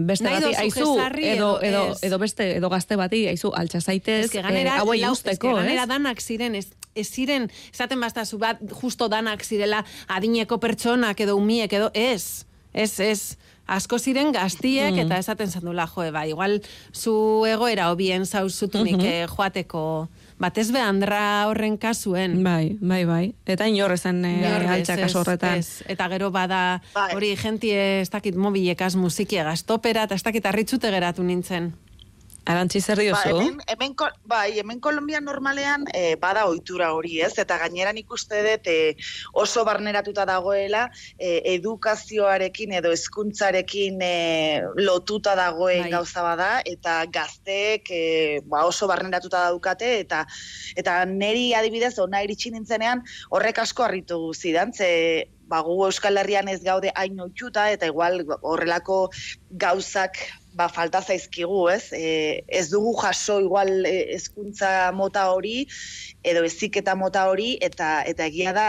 [0.03, 0.89] beste bati, aizu,
[1.23, 5.63] edo, edo, edo, beste, edo gazte bati, aizu, altza zaitez, eh, hauei usteko, ez?
[5.63, 11.39] Ganera danak ziren, ez, ez ziren, esaten bastazu bat, justo danak zirela adineko pertsonak edo
[11.39, 12.43] umiek edo, ez,
[12.73, 13.21] ez, ez,
[13.69, 15.05] asko ziren gaztiek mm.
[15.05, 16.59] eta esaten zandula, joe, ba, igual
[16.93, 19.35] zu egoera hobien zauzutunik mm -hmm.
[19.35, 20.07] joateko
[20.39, 22.39] batez be andra horren kasuen.
[22.43, 23.23] Bai, bai, bai.
[23.45, 25.61] Eta inor ezen e, altza kasu horretan.
[25.91, 27.11] Eta gero bada bai.
[27.15, 31.73] hori jentie ez dakit mobilekaz musikia gaztopera eta ez dakit arritzute geratu nintzen.
[32.49, 33.19] Arantzi zer diozu?
[33.19, 33.93] Ba, hemen, hemen,
[34.25, 37.35] bai, hemen Kolombia normalean e, bada ohitura hori, ez?
[37.43, 38.77] Eta gaineran ikuste dut e,
[39.37, 40.87] oso barneratuta dagoela
[41.19, 44.13] e, edukazioarekin edo hezkuntzarekin e,
[44.81, 45.93] lotuta dagoen bai.
[45.93, 48.03] gauza bada eta gazteek e,
[48.49, 50.25] ba, oso barneratuta daukate eta
[50.79, 56.49] eta neri adibidez ona iritsi nintzenean horrek asko harritu zidan, ze ba, gu Euskal Herrian
[56.51, 58.99] ez gaude hain otxuta, eta igual horrelako
[59.65, 60.21] gauzak
[60.59, 61.93] ba, falta zaizkigu, ez?
[61.95, 65.63] E, ez dugu jaso igual e, hezkuntza mota hori,
[66.31, 68.67] edo eziketa mota hori, eta eta egia da,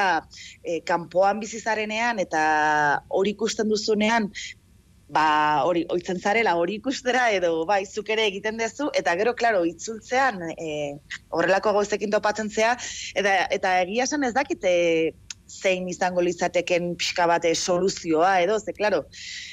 [0.62, 2.42] e, kanpoan bizizarenean, eta
[3.20, 4.30] hori ikusten duzunean,
[5.10, 5.26] ba,
[5.66, 10.44] hori, oitzen zarela, hori ikustera, edo, bai, zuk ere egiten duzu, eta gero, klaro, itzultzean,
[10.54, 10.68] e,
[11.34, 12.76] horrelako gauzekin topatzen zea,
[13.18, 14.72] eta, eta egia esan ez dakite,
[15.50, 19.04] zein izango lizateken pixka bate soluzioa edo, ze, klaro,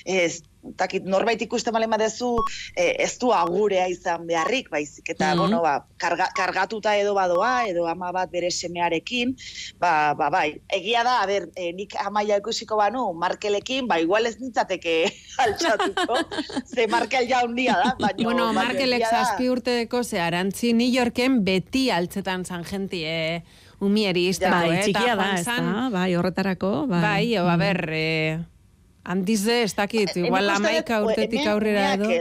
[0.06, 0.44] ez,
[0.76, 2.34] takit, norbait ikusten malen badezu,
[2.76, 7.68] e, ez du agurea izan beharrik, baizik, eta, mm bueno, ba, karga, kargatuta edo badoa,
[7.70, 9.36] edo ama bat bere semearekin,
[9.80, 14.26] ba, ba, bai, egia da, a ber, e, nik amaia ikusiko banu, markelekin, ba, igual
[14.26, 14.98] ez nintzateke
[15.46, 16.20] altxatuko,
[16.66, 18.24] ze markel ja hundia da, baina...
[18.28, 23.64] Bueno, markelek zazpi urteko ze, arantzi, New Yorken beti altzetan zan jentie, eh?
[23.84, 24.84] Umieri izteko, bai, eh?
[24.88, 27.02] txikia da, ez da, bai, horretarako, bai.
[27.04, 27.62] Bai, o, a mm.
[27.62, 28.38] ber, eh,
[29.08, 32.12] handize, ez dakit, eh, igual amaika urtetik aurrera edo.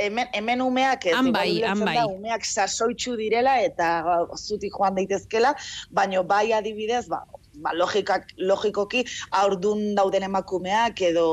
[0.00, 1.98] Hemen, hemen umeak ez, han bai, han bai.
[2.08, 3.90] umeak sasoitzu direla eta
[4.38, 5.50] zuti joan daitezkela,
[5.92, 7.18] baino bai adibidez, ba,
[7.60, 9.04] ba, logikak, logikoki
[9.42, 11.26] aurdun dauden emakumeak edo,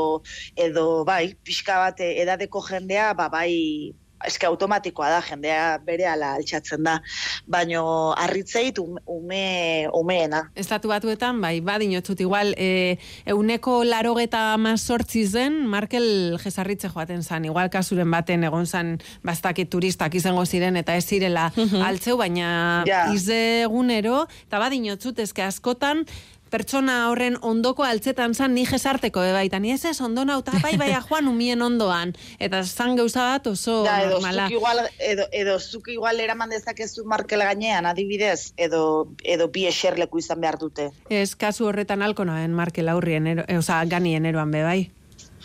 [0.60, 3.94] edo bai, pixka bat edadeko jendea, ba, bai,
[4.26, 6.98] eske automatikoa da, jendea bere ala altxatzen da,
[7.46, 10.48] baino harritzeit ume, umeena.
[10.58, 12.98] Estatu batuetan, bai, badinotzut, igual, e,
[13.30, 18.96] euneko larogeta mazortzi zen, Markel jesarritze joaten zan, igual kasuren baten egon zan
[19.28, 21.84] bastaki turistak izango ziren eta ez zirela mhm.
[21.86, 22.50] altzeu, baina
[22.90, 23.08] ja.
[23.14, 26.06] ize egunero, eta badinotzut, eske askotan,
[26.52, 29.60] pertsona horren ondoko altzetan zan ni jesarteko e baita.
[29.60, 32.14] Ni ez ez ondo nauta bai bai joan umien ondoan.
[32.40, 34.48] Eta zan gauza bat oso da, edo normala.
[34.52, 40.42] igual, edo, edo zuk igual eraman dezakezu markel gainean adibidez edo edo bi eserleku izan
[40.42, 40.92] behar dute.
[41.10, 44.80] Ez kasu horretan alko noen markel aurrien ero, e, oza, ganien eroan be bai.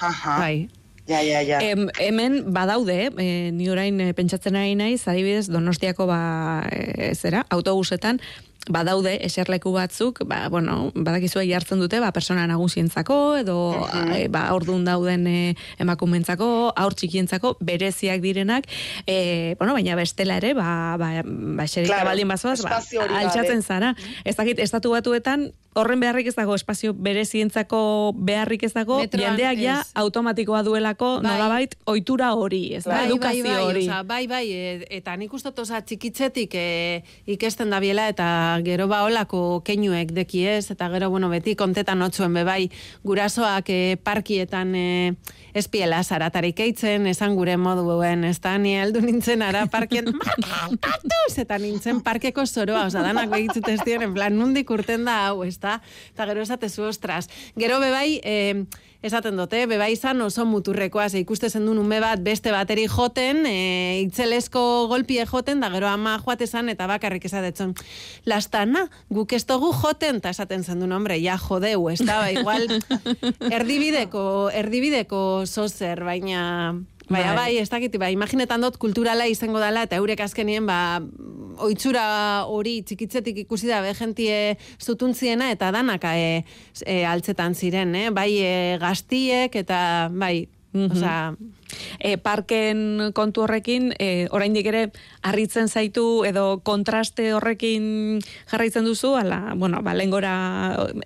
[0.00, 0.38] Aha.
[0.38, 0.68] bai.
[1.06, 1.58] Ja, ja, ja.
[1.60, 6.20] Em, hemen badaude, e, ni orain e, pentsatzen ari naiz, adibidez, donostiako ba,
[6.70, 8.20] e, zera, autobusetan,
[8.70, 14.85] badaude eserleku batzuk, ba, bueno, badakizu jartzen dute, ba, persona nagusientzako, edo uh ba, ordun
[14.85, 16.46] dauden e, emakumentzako,
[16.77, 18.68] aur txikientzako, bereziak direnak,
[19.07, 22.79] e, bueno, baina bestela ere, ba, ba, ba claro, baldin bazoaz, ba,
[23.22, 23.94] altxatzen zara.
[24.25, 29.78] Ez dakit, estatu batuetan, horren beharrik ez dago, espazio berezientzako beharrik ez dago, jendeak ja
[29.98, 31.30] automatikoa duelako, bai.
[31.30, 33.85] nolabait, ohitura hori, ez da, bai, edukazio bai, bai, hori.
[34.08, 36.66] bai, bai, e, eta nik ustot, oza, txikitzetik e,
[37.37, 38.26] ikesten da biela, eta
[38.66, 42.66] gero ba olako keinuek deki ez, eta gero, bueno, beti kontetan otzuen bebai,
[43.06, 44.88] gurasoak e, parkietan e,
[45.56, 50.12] espiela zaratarik eitzen, esan gure moduen, ez da, ni heldu nintzen ara parkien,
[51.42, 55.58] eta nintzen parkeko zoroa, oza, danak begitzut ez en plan, nundik urten da hau, ez
[55.62, 55.81] da,
[56.12, 58.64] eta gero esatezu, ostras, gero bebai, eh,
[59.03, 64.01] esaten dute, beba izan oso muturrekoa, ze ikuste zendu ume bat beste bateri joten, e,
[64.05, 67.75] itzelesko golpie joten, da gero ama joatezan eta bakarrik esatetzen.
[68.25, 72.68] Lastana, guk ez dugu joten, eta esaten zendu hombre, ja jodeu, ez da, ba, igual,
[73.59, 76.75] erdibideko, erdibideko zozer, baina...
[77.12, 81.01] Baina bai, bai ez dakit, bai, imaginetan dut kulturala izango dela, eta eurek azkenien, ba,
[81.62, 82.05] oitzura
[82.48, 86.42] hori txikitzetik ikusi da, behentie zutuntziena, eta danaka e,
[86.87, 88.09] e, altzetan ziren, eh?
[88.14, 91.37] bai e, gaztiek, eta bai, Mm
[92.02, 94.82] e, parken kontu horrekin, e, oraindik ere
[95.22, 100.34] harritzen zaitu edo kontraste horrekin jarraitzen duzu, ala, bueno, ba, lengora,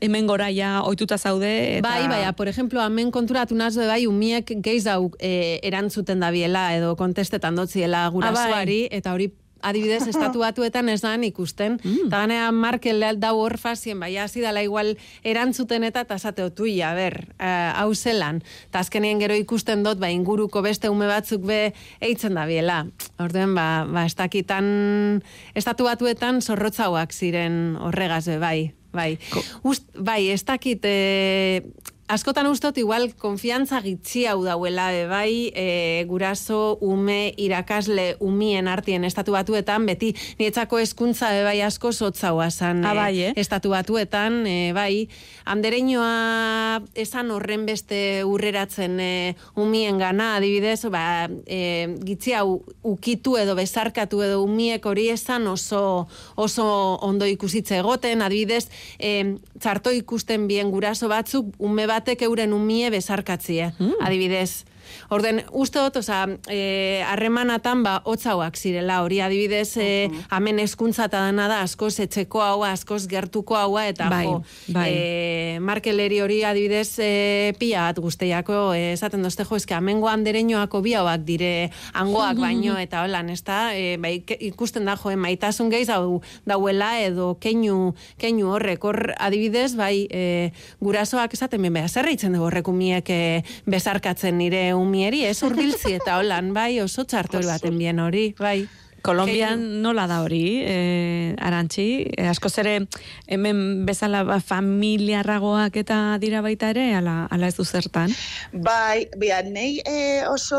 [0.00, 1.78] hemen gora ja oituta zaude.
[1.78, 1.88] Eta...
[1.88, 6.70] Bai, bai, por ejemplo, hemen konturatu nazde bai, umiek geiz hau e, erantzuten da biela
[6.76, 9.02] edo kontestetan dotziela gurasoari, ah, bai.
[9.02, 9.30] eta hori
[9.66, 11.78] adibidez, estatu batuetan ez da ikusten.
[11.82, 12.06] Mm.
[12.06, 16.94] Eta ganea Markel dau hor fazien, bai, hasi dala igual erantzuten eta tasate otui, a
[16.94, 18.42] ber, uh, hau zelan.
[18.68, 22.84] Eta azkenien gero ikusten dut, ba, inguruko beste ume batzuk be eitzen da biela.
[23.18, 25.22] Orduen, ba, ba, ez dakitan,
[25.54, 28.58] estatu batuetan zorrotzauak ziren horregaz be, bai.
[28.96, 29.18] Bai,
[29.66, 31.60] Ust, bai ez dakit, e,
[32.08, 39.04] askotan ustot igual konfiantza gitzi hau dauela, e, bai, e, guraso, ume, irakasle, umien artien
[39.04, 43.32] estatu batuetan, beti nietzako eskuntza e, bai asko zotzaua zan ah, bai, eh?
[43.36, 45.08] estatu batuetan, e, bai,
[45.50, 49.10] andereinoa esan horren beste urreratzen e,
[49.58, 56.06] umien gana, adibidez, ba, e, gitzi hau ukitu edo bezarkatu edo umiek hori esan oso,
[56.36, 56.68] oso
[57.02, 63.72] ondo ikusitze egoten, adibidez, e, txarto ikusten bien guraso batzuk, ume batek euren umie bezarkatzie,
[63.78, 64.00] mm.
[64.04, 64.64] adibidez.
[65.10, 71.22] Orden, uste dut, oza, e, harremanatan, ba, hotzauak zirela, hori adibidez, e, amen eskuntza eta
[71.26, 74.40] dana da, askoz etxeko hau, askoz gertuko hau, eta bai, jo,
[74.74, 74.86] bai.
[74.90, 80.82] E, markeleri hori adibidez, e, pia bat guztiako, e, esaten dozte, jo, eske, amengo andereñoako
[80.84, 84.18] biauak dire, angoak baino, eta holan, ez da, e, bai,
[84.50, 90.06] ikusten da, jo, e, maitasun gehiz, hau, dauela, edo, keinu, keinu horrek, hor, adibidez, bai,
[90.10, 93.20] e, gurasoak esaten, ben, beha, zer dugu horrek umiek e,
[93.66, 98.60] bezarkatzen nire umieri, ez urbiltzi eta holan, bai, oso txartori baten bien hori, bai.
[99.06, 102.88] Kolombian nola da hori, eh, arantxi, eh, asko zere
[103.30, 108.10] hemen bezala ba, familiarragoak eta dira baita ere, ala, ala ez du zertan?
[108.52, 110.58] Bai, bia, nei eh, oso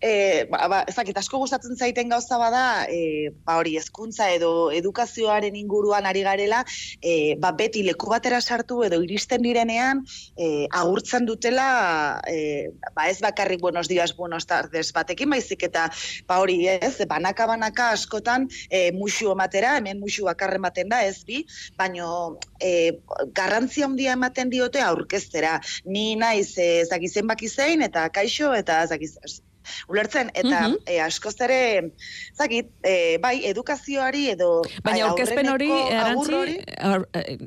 [0.00, 5.56] e, ba, ba, ezakit, asko gustatzen zaiten gauza bada, e, ba hori hezkuntza edo edukazioaren
[5.58, 6.62] inguruan ari garela,
[7.02, 10.04] e, ba beti leku batera sartu edo iristen direnean,
[10.36, 15.88] e, agurtzen dutela, e, ba ez bakarrik buenos días, buenos tardes batekin, baizik eta
[16.28, 21.44] ba hori ez, banaka-banaka askotan e, musu ematera, hemen musu bakarren ematen da, ez bi,
[21.78, 22.98] baino e,
[23.34, 25.58] garrantzia handia ematen diote aurkeztera.
[25.84, 29.47] Ni naiz e, zakizen bakizein eta kaixo eta zakizen
[29.88, 31.04] ulertzen eta mm -hmm.
[31.06, 31.90] askoz ere
[32.36, 36.58] zakit e, bai edukazioari edo baina aurkezpen hori erantzi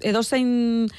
[0.01, 0.89] edo zein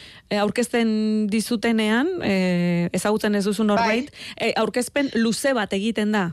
[0.40, 4.52] aurkezten dizutenean e, ezagutzen ez duzu norbait bai.
[4.56, 6.30] aurkezpen luze bat egiten da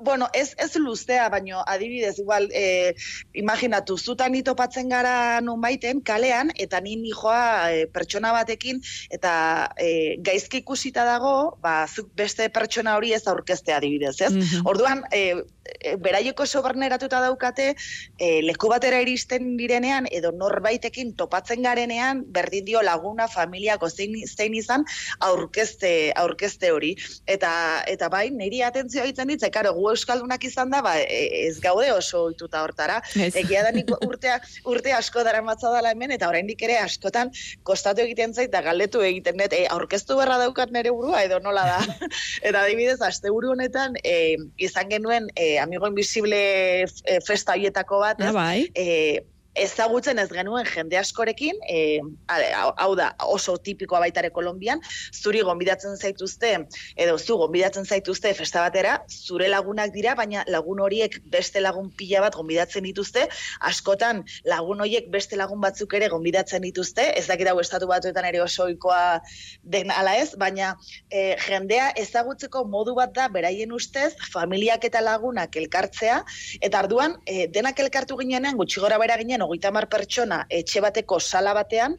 [0.00, 2.94] bueno, ez, ez luztea, baino adibidez, igual, e,
[3.34, 9.32] imaginatu, zutan topatzen gara nun baiten, kalean, eta ni nijoa e, pertsona batekin, eta
[9.76, 14.32] e, gaizki ikusita dago, ba, zuk beste pertsona hori ez aurkeztea adibidez, ez?
[14.32, 14.66] Mhm.
[14.70, 15.42] Orduan, e,
[15.78, 17.74] e, beraieko soberneratuta daukate,
[18.18, 24.54] e, leku batera iristen direnean, edo norbaitekin topatzen garenean, berdin dio laguna, familiako zein, zein
[24.54, 24.84] izan,
[25.26, 26.94] aurkezte, aurkezte hori.
[27.30, 27.52] Eta,
[27.90, 31.90] eta bai, niri atentzioa hitzen ditze, karo, gu euskaldunak izan da, ba, e, ez gaude
[31.92, 33.00] oso ohituta hortara.
[33.30, 37.32] Egia da nik urtea, urte asko dara matza dela hemen, eta oraindik ere askotan
[37.66, 41.66] kostatu egiten zait, eta galdetu egiten dut, e, aurkeztu berra daukat nere burua, edo nola
[41.68, 42.08] da.
[42.46, 46.40] eta adibidez, aste buru honetan, e, izan genuen, e, amigo invisible
[46.82, 48.30] e, festa hietako bat, ez?
[48.30, 48.70] Ah, bai.
[48.74, 54.80] E, ezagutzen ez genuen jende askorekin, e, hau da oso tipikoa baitare Kolombian,
[55.12, 56.52] zuri gonbidatzen zaituzte,
[56.96, 62.22] edo zu gonbidatzen zaituzte festa batera, zure lagunak dira, baina lagun horiek beste lagun pila
[62.26, 63.26] bat gonbidatzen dituzte,
[63.66, 68.42] askotan lagun horiek beste lagun batzuk ere gonbidatzen dituzte, ez dakit hau estatu batuetan ere
[68.44, 69.20] osoikoa
[69.64, 70.76] den ala ez, baina
[71.10, 76.22] e, jendea ezagutzeko modu bat da, beraien ustez, familiak eta lagunak elkartzea,
[76.62, 81.20] eta arduan, e, denak elkartu ginenean, gutxi gora bera ginen, hogeita mar pertsona etxe bateko
[81.20, 81.96] sala batean,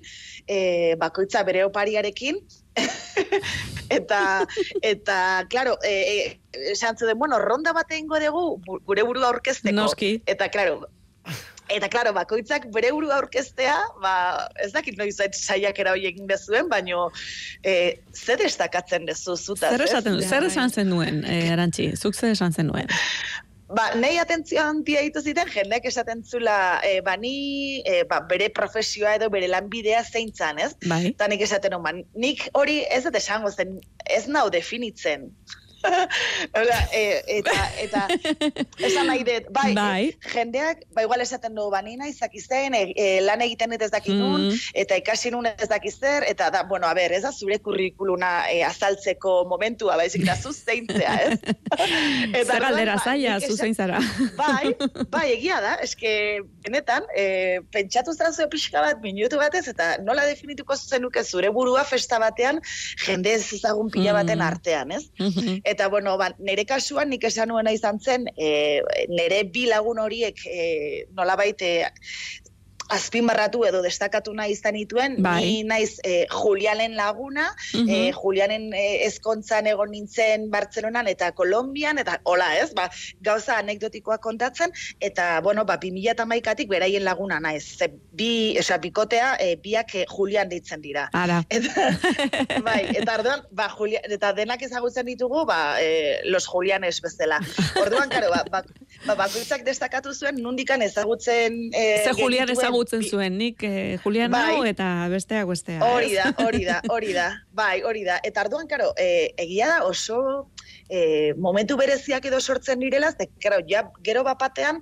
[0.48, 2.40] e, bakoitza bere opariarekin,
[3.98, 4.22] eta,
[4.82, 5.18] eta,
[5.52, 9.76] klaro, e, e, esan zuden, bueno, ronda bat egingo dugu gure burua aurkezteko.
[9.76, 10.16] Noski.
[10.26, 10.82] Eta, klaro,
[11.72, 14.14] Eta, klaro, bakoitzak bere burua aurkeztea, ba,
[14.64, 17.06] ez dakit noiz saiak era hori egin bezuen, baino
[17.64, 19.70] e, zer destakatzen dezu zuta.
[19.72, 22.92] Zer esaten, zer esan zen duen, e, Arantxi, zuk zer esan zen duen?
[23.72, 28.50] Ba, nahi atentzio handia ditu ziten, jendeak esaten zula, e, ba, ni, e, ba, bere
[28.52, 30.74] profesioa edo bere lanbidea zeintzan, ez?
[30.92, 31.06] Bai.
[31.14, 31.94] Eta nik esaten ba,
[32.26, 33.78] nik hori ez dut esango zen,
[34.12, 35.30] ez nau definitzen.
[36.58, 38.02] Hola, e, eta, eta,
[38.88, 40.12] esan nahi dut, bai, bai.
[40.34, 44.50] jendeak, ba, igual esaten du, banina izak izten, e, e, lan egiten ez dakit nun,
[44.50, 44.74] mm.
[44.84, 48.32] eta ikasi nun ez dakit zer, eta da, bueno, a ber, ez da zure kurrikuluna
[48.52, 51.40] e, azaltzeko momentua, ba, ezik da, zuzteintzea, ez?
[52.40, 54.02] eta, zer aldera ba, zaila, zuzeintzara.
[54.38, 54.76] Bai,
[55.14, 56.14] bai, egia da, eske,
[56.66, 61.84] benetan, e, pentsatu zara zuen pixka bat, minutu batez, eta nola definituko zuzenuke zure burua
[61.88, 62.62] festa batean,
[63.06, 64.48] jende ez ezagun pila baten mm.
[64.48, 65.06] artean, ez?
[65.72, 70.42] Eta, bueno, ba, nire kasuan nik esan nuena izan zen, e, nire bi lagun horiek
[70.44, 70.66] e,
[71.16, 71.70] nola baite
[72.92, 75.40] azpimarratu edo destakatu nahi izan dituen, bai.
[75.46, 82.18] ni naiz e, Julianen laguna, mm Julianen e, ezkontzan egon nintzen Bartzelonan eta Kolombian, eta
[82.28, 82.90] hola ez, ba,
[83.24, 87.64] gauza anekdotikoa kontatzen, eta, bueno, ba, 2008 beraien laguna naiz.
[87.78, 91.08] Ze, bi, oza, bikotea, e, biak Julian ditzen dira.
[91.14, 91.42] Ara.
[91.52, 97.40] Eta, bai, eta orduan, ba, Julian, eta denak ezagutzen ditugu, ba, e, los Julianes bezala.
[97.82, 98.64] Orduan, karo, ba, ba,
[99.06, 101.58] ba, bakoitzak destakatu zuen, nundikan ezagutzen...
[101.74, 104.58] E, Ze Julian ezagutzen zuen, nik eh, Julian bai.
[104.70, 105.80] eta besteak bestea.
[105.86, 108.20] Hori da, hori da, hori da, bai, hori da.
[108.24, 110.48] Eta arduan, karo, e, egia da oso
[110.90, 114.82] e, momentu bereziak edo sortzen direla, ze, karo, ja, gero bapatean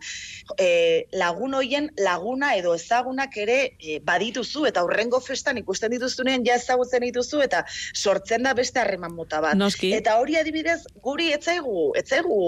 [0.58, 6.58] e, lagun hoien laguna edo ezagunak ere e, badituzu, eta hurrengo festan ikusten dituzunean ja
[6.62, 9.58] ezagutzen dituzu, eta sortzen da beste harreman mota bat.
[9.60, 9.94] Noski.
[9.98, 12.40] Eta hori adibidez, guri etzaigu, etzaigu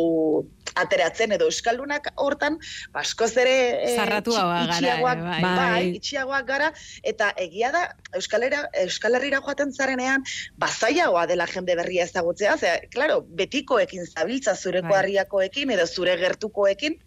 [0.80, 2.58] ateratzen edo euskaldunak hortan,
[2.96, 5.42] baskoz ere e, itxiagoak, bai.
[5.44, 6.72] bai, itxiagoak gara,
[7.04, 10.11] eta egia da, Euskalera, Euskal Herriera joaten zarenean,
[10.58, 14.98] bazaiagoa dela jende berria ezagutzea, ze, claro, betikoekin zabiltza zureko bai.
[14.98, 16.98] harriakoekin edo zure gertukoekin,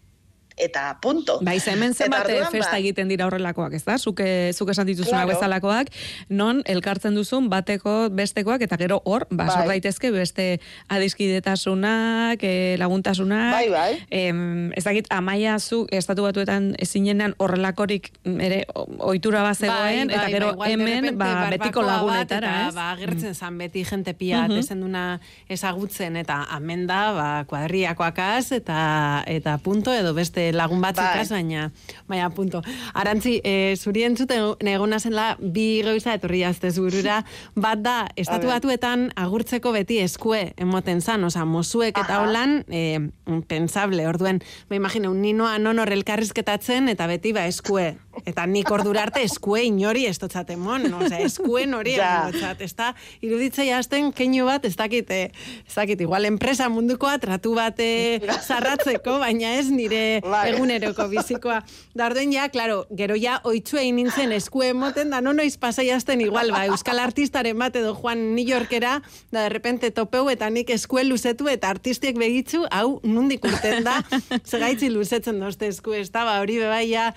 [0.57, 1.39] eta punto.
[1.43, 3.97] Bai, hemen zenbat festa ba- egiten dira horrelakoak, ez da?
[3.99, 5.33] Zuke, zuke esan dituzuna claro.
[5.33, 5.91] bezalakoak,
[6.29, 9.67] non elkartzen duzun bateko bestekoak, eta gero hor, ba, bai.
[9.75, 13.51] daitezke beste adiskidetasunak, e, laguntasunak.
[13.51, 13.91] Bai, bai.
[14.09, 18.63] Em, ez dakit, amaia zu, estatu batuetan ezinenan horrelakorik ere
[18.99, 23.35] ohitura bazegoen, bai, eta bai, gero bai, hemen, ba, betiko lagunetara, eta, Ba, agertzen mm.
[23.35, 24.79] zan beti jente pia, uh -huh.
[24.79, 31.25] duna ezagutzen, eta amenda, ba, kuadriakoakaz, eta, eta punto, edo beste lagun batzuk bai.
[31.29, 31.71] baina,
[32.07, 32.61] baina, punto.
[32.93, 37.23] Arantzi, e, zuri entzuten negona zenla, bi gauza etorri jazte zurura,
[37.65, 42.99] bat da, estatu batuetan agurtzeko beti eskue emoten zan, oza, mozuek eta holan, e,
[43.47, 49.03] pensable, orduen, ba, imagina, un ninoa non horrelkarrizketatzen, eta beti, ba, eskue, eta nik ordura
[49.05, 52.29] arte eskue inori ez totzaten mon, oza, eskue nori ja.
[52.59, 52.91] ez da,
[53.25, 55.31] iruditzei hasten keinu bat, ez dakit, eh,
[55.65, 60.47] ez dakit, igual enpresa mundukoa, tratu bate zarratzeko, baina ez nire bai.
[60.53, 61.61] eguneroko bizikoa.
[61.97, 66.51] Darduen ja, claro, gero ja oitzu egin nintzen eskue moten, da no noiz pasaiazten igual,
[66.55, 68.99] ba, euskal artistaren bat edo Juan New Yorkera,
[69.31, 73.99] da de repente topeu eta nik eskue luzetu eta artistiek begitzu, hau nundik urten da,
[74.51, 77.11] segaitzi luzetzen dozte eskue, ez da, ba, hori bebaia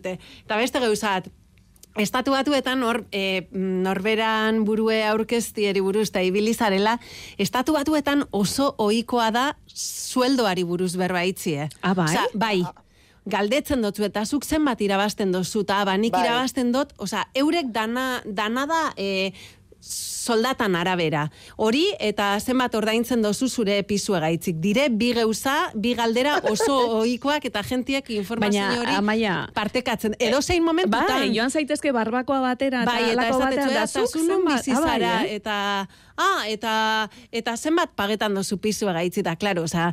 [0.00, 0.18] barneratute.
[0.44, 1.30] Eta beste gauzat,
[1.98, 7.00] Estatu batuetan nor, e, norberan burue aurkeztieri buruz eta ibilizarela,
[7.36, 11.68] estatu batuetan oso ohikoa da sueldoari buruz berbaitzie.
[11.82, 12.06] Ah, bai?
[12.06, 12.62] Osa, bai.
[13.26, 16.22] Galdetzen dutzu eta zuk zenbat irabazten dozu eta abanik bai.
[16.28, 19.32] irabazten dut, osa, eurek dana, dana da e,
[20.20, 21.24] soldatan arabera.
[21.56, 24.60] Hori eta zenbat ordaintzen dozu zure pisu gaitzik.
[24.60, 30.18] Dire bi geuza, bi galdera oso ohikoak eta jentiek informazio hori amaia, partekatzen.
[30.18, 31.08] Edo zein momentutan.
[31.08, 35.40] Bai, joan zaitezke barbakoa batera bai, eta eta batera, eta zuzun bizizara, ah, bai, eh?
[35.40, 35.56] eta
[36.20, 36.74] ah, eta,
[37.32, 39.90] eta zenbat pagetan dozu pisu gaitzi, eta klaro, oza,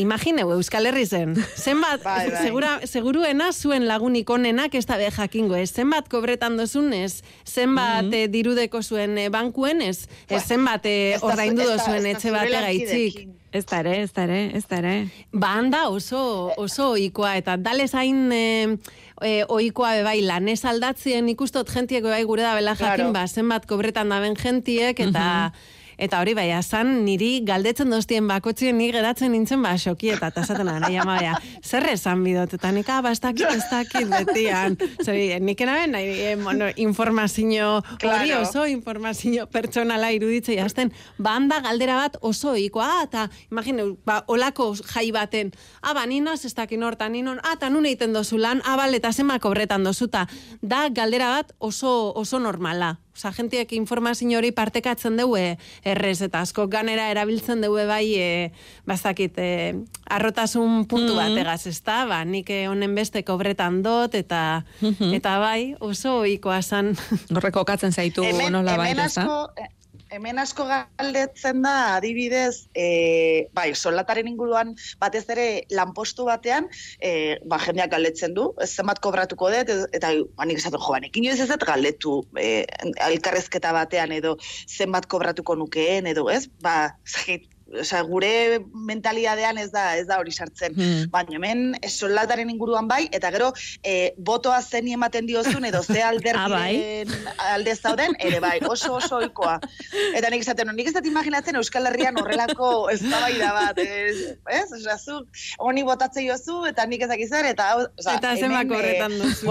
[0.00, 2.42] imagineu, Euskal Herri zen, zenbat, bai, bai.
[2.44, 8.12] Segura, seguruena zuen lagunik onenak ez da jakingo, ez zenbat kobretan dozun, ez zenbat mm
[8.12, 8.30] -hmm.
[8.30, 9.28] dirudeko zuen eh,
[9.70, 13.28] bankuen, ez, ez zenbat eh, ordaindu dozuen etxe bate gaitzik.
[13.52, 14.94] Ez da ere, ez da ere, ez da ere.
[15.32, 18.76] Banda oso, oso oikoa, eta dale zain e,
[19.22, 23.12] e, oikoa bebai lanez aldatzien ikustot jentiek bebai gure da bela jakin, claro.
[23.12, 25.52] ba, zenbat kobretan daben jentiek, eta...
[26.00, 30.64] Eta hori bai, azan niri galdetzen doztien bakotzien ni geratzen nintzen ba xoki eta tasaten
[30.66, 31.18] nahi ama
[31.60, 34.78] Zer esan bidot eta nik ah, ba ez dakit betian.
[35.04, 40.92] Zeri, nik enaben nahi eh, bueno, informazio hori oso informazio pertsonala iruditze jazten.
[41.18, 45.52] Banda galdera bat oso ikoa eta imagine, ba, olako jai baten.
[45.82, 48.96] Ah, ba, ninoz ez dakin hortan, ninon, ah, ta nun egiten dozu lan, ah, bale,
[48.96, 50.26] eta zema kobretan dozuta.
[50.62, 52.96] Da galdera bat oso, oso normala.
[53.20, 55.36] Osa, jentiek informazio hori partekatzen dugu
[55.84, 58.28] errez, eta asko ganera erabiltzen dugu bai, e,
[58.88, 59.74] bazakit, e,
[60.08, 61.34] arrotasun puntu mm -hmm.
[61.36, 62.06] bat egaz, ez da?
[62.08, 66.96] Ba, nik honen beste kobretan dot, eta, mm eta bai, oso ikoa zan.
[67.36, 69.44] Horreko katzen zaitu nola bai, ez da?
[70.10, 76.66] Hemen asko galdetzen da adibidez, e, bai, solataren inguruan batez ere lanpostu batean,
[76.98, 81.38] e, ba, jendeak galdetzen du, ez zenbat kobratuko dut, eta anik esatu jo, banekin joiz
[81.44, 82.50] ez dut galdetu e,
[83.06, 84.36] alkarrezketa batean edo
[84.66, 87.46] zenbat kobratuko nukeen edo ez, ba, zahit,
[87.78, 90.74] osea, gure mentalidadean ez da ez da hori sartzen.
[90.74, 91.06] Hmm.
[91.12, 93.50] Baina hemen soldataren inguruan bai eta gero
[93.86, 99.20] e, botoa zeni ematen diozun edo ze alderdien ah, alde zauden ere bai, oso oso
[99.20, 99.58] ohikoa.
[100.16, 104.36] Eta nik esaten, nik ez dut imaginatzen Euskal Herrian horrelako eztabaida bat, ez?
[104.50, 104.66] Ez?
[104.80, 105.20] Osea, zu
[105.58, 109.46] honi botatzen jozu eta nik ezak izan eta osea, eta zenbako eh, horretan duzu.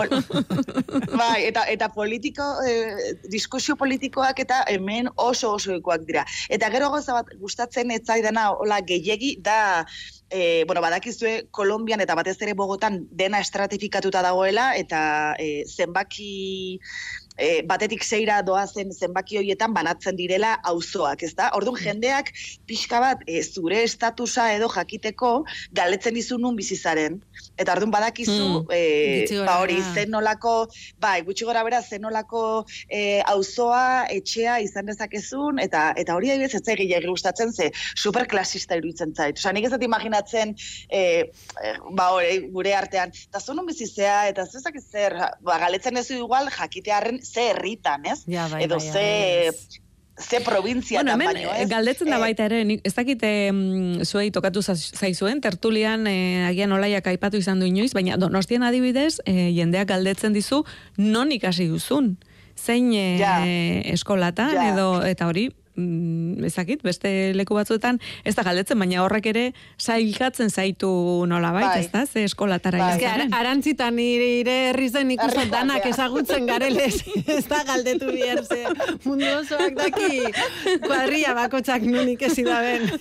[1.15, 6.25] bai, eta eta politiko eh, diskusio politikoak eta hemen oso oso ohikoak dira.
[6.49, 9.59] Eta gero goza bat gustatzen ez zaidana hola gehiegi da
[10.29, 14.99] E, bueno, badakizue Kolombian eta batez ere Bogotan dena estratifikatuta dagoela eta
[15.41, 16.77] e, zenbaki
[17.39, 21.49] e, batetik zeira doazen zenbaki horietan banatzen direla auzoak, ezta?
[21.57, 21.85] Orduan mm.
[21.87, 22.31] jendeak
[22.69, 25.31] pixka bat e, zure estatusa edo jakiteko
[25.75, 27.19] galetzen dizu nun bizizaren.
[27.59, 28.75] Eta orduan badakizu mm.
[28.75, 30.55] e, ba hori zenolako,
[31.01, 32.43] bai, gutxi gora bera zenolako
[32.87, 39.13] e, auzoa, etxea izan dezakezun eta eta hori adibidez ez zaigi gustatzen ze superklasista iruditzen
[39.15, 39.37] zait.
[39.39, 40.55] Osea, nik ez dut imaginatzen
[40.89, 46.09] e, e, ba hori gure artean, eta zonun bizizea eta zezak zer, ba, galetzen ez
[46.15, 48.23] igual jakitearen ze herritan, ez?
[48.27, 49.05] Ja, bai, Edo bai, ze...
[49.53, 49.85] Bai,
[50.19, 51.69] ze provintzia bueno, baino, ez?
[51.69, 57.07] Galdetzen da eh, baita ere, ez dakit mm, zuei tokatu zaizuen, tertulian eh, agian olaiak
[57.07, 60.65] aipatu izan du inoiz, baina donostian adibidez, eh, jendeak galdetzen dizu,
[60.97, 62.17] non ikasi duzun?
[62.59, 65.47] Zein eh, eskolatan, edo, eta hori,
[65.79, 69.45] mm, ezakit, beste leku batzuetan, ez da galdetzen, baina horrek ere
[69.79, 70.89] zailkatzen zaitu
[71.29, 72.99] nola bai, ez da, ze eskolatara bai.
[72.99, 78.65] Ez arantzitan nire ire herri zen ikusten danak ezagutzen garelez, ez da galdetu bihar, ze
[79.05, 80.23] mundu osoak daki
[80.85, 82.87] kuadria bakotxak nunik ezi da ben.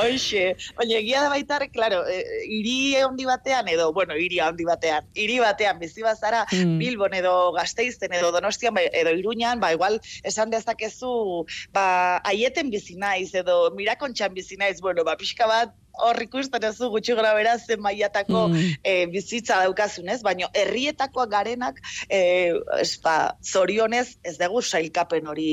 [0.00, 0.44] Hoxe,
[0.78, 2.20] baina egia da baitar, klaro, e,
[2.58, 6.78] iri handi batean, edo, bueno, iri handi batean, iri batean, bizi bazara, mm.
[6.80, 12.70] Bilbon edo Gazteizten edo Donostian, bai, edo Iruñan, ba, igual, esan dezak dezakezu, ba, aieten
[12.70, 17.32] bizi naiz, edo mirakontxan bizi naiz, bueno, ba, pixka bat, hor ikusten ez gutxi gora
[17.34, 18.76] bera zen maiatako mm.
[18.84, 20.20] e, bizitza daukazun, ez?
[20.24, 25.50] Baina herrietakoak garenak e, ez, ba, zorionez ez dugu sailkapen hori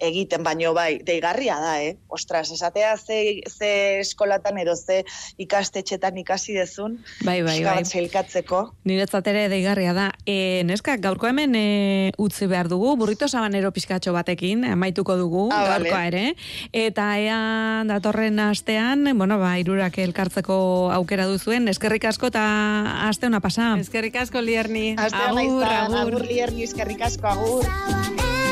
[0.00, 1.96] egiten, baino bai, deigarria da, eh?
[2.08, 5.02] Ostras, esatea ze, ze eskolatan edo ze
[5.40, 7.84] ikastetxetan ikasi dezun, bai, bai, bai.
[7.84, 8.62] sailkatzeko.
[8.88, 10.08] Niretzat ere deigarria da.
[10.24, 11.66] E, neska, gaurko hemen e,
[12.18, 16.24] utzi behar dugu, burrito sabanero pizkatxo batekin, amaituko dugu, ah, gaurkoa ere.
[16.72, 17.40] Eta ea
[17.88, 20.56] datorren astean, bueno, ba, irurak hirurak elkartzeko
[20.92, 21.68] aukera duzuen.
[21.72, 22.44] Eskerrik asko eta
[23.08, 23.72] aste ona pasa.
[23.80, 24.96] Eskerrik asko lierni.
[24.98, 26.00] Agur, agur.
[26.04, 28.39] Agur lierni, eskerrik asko, agur.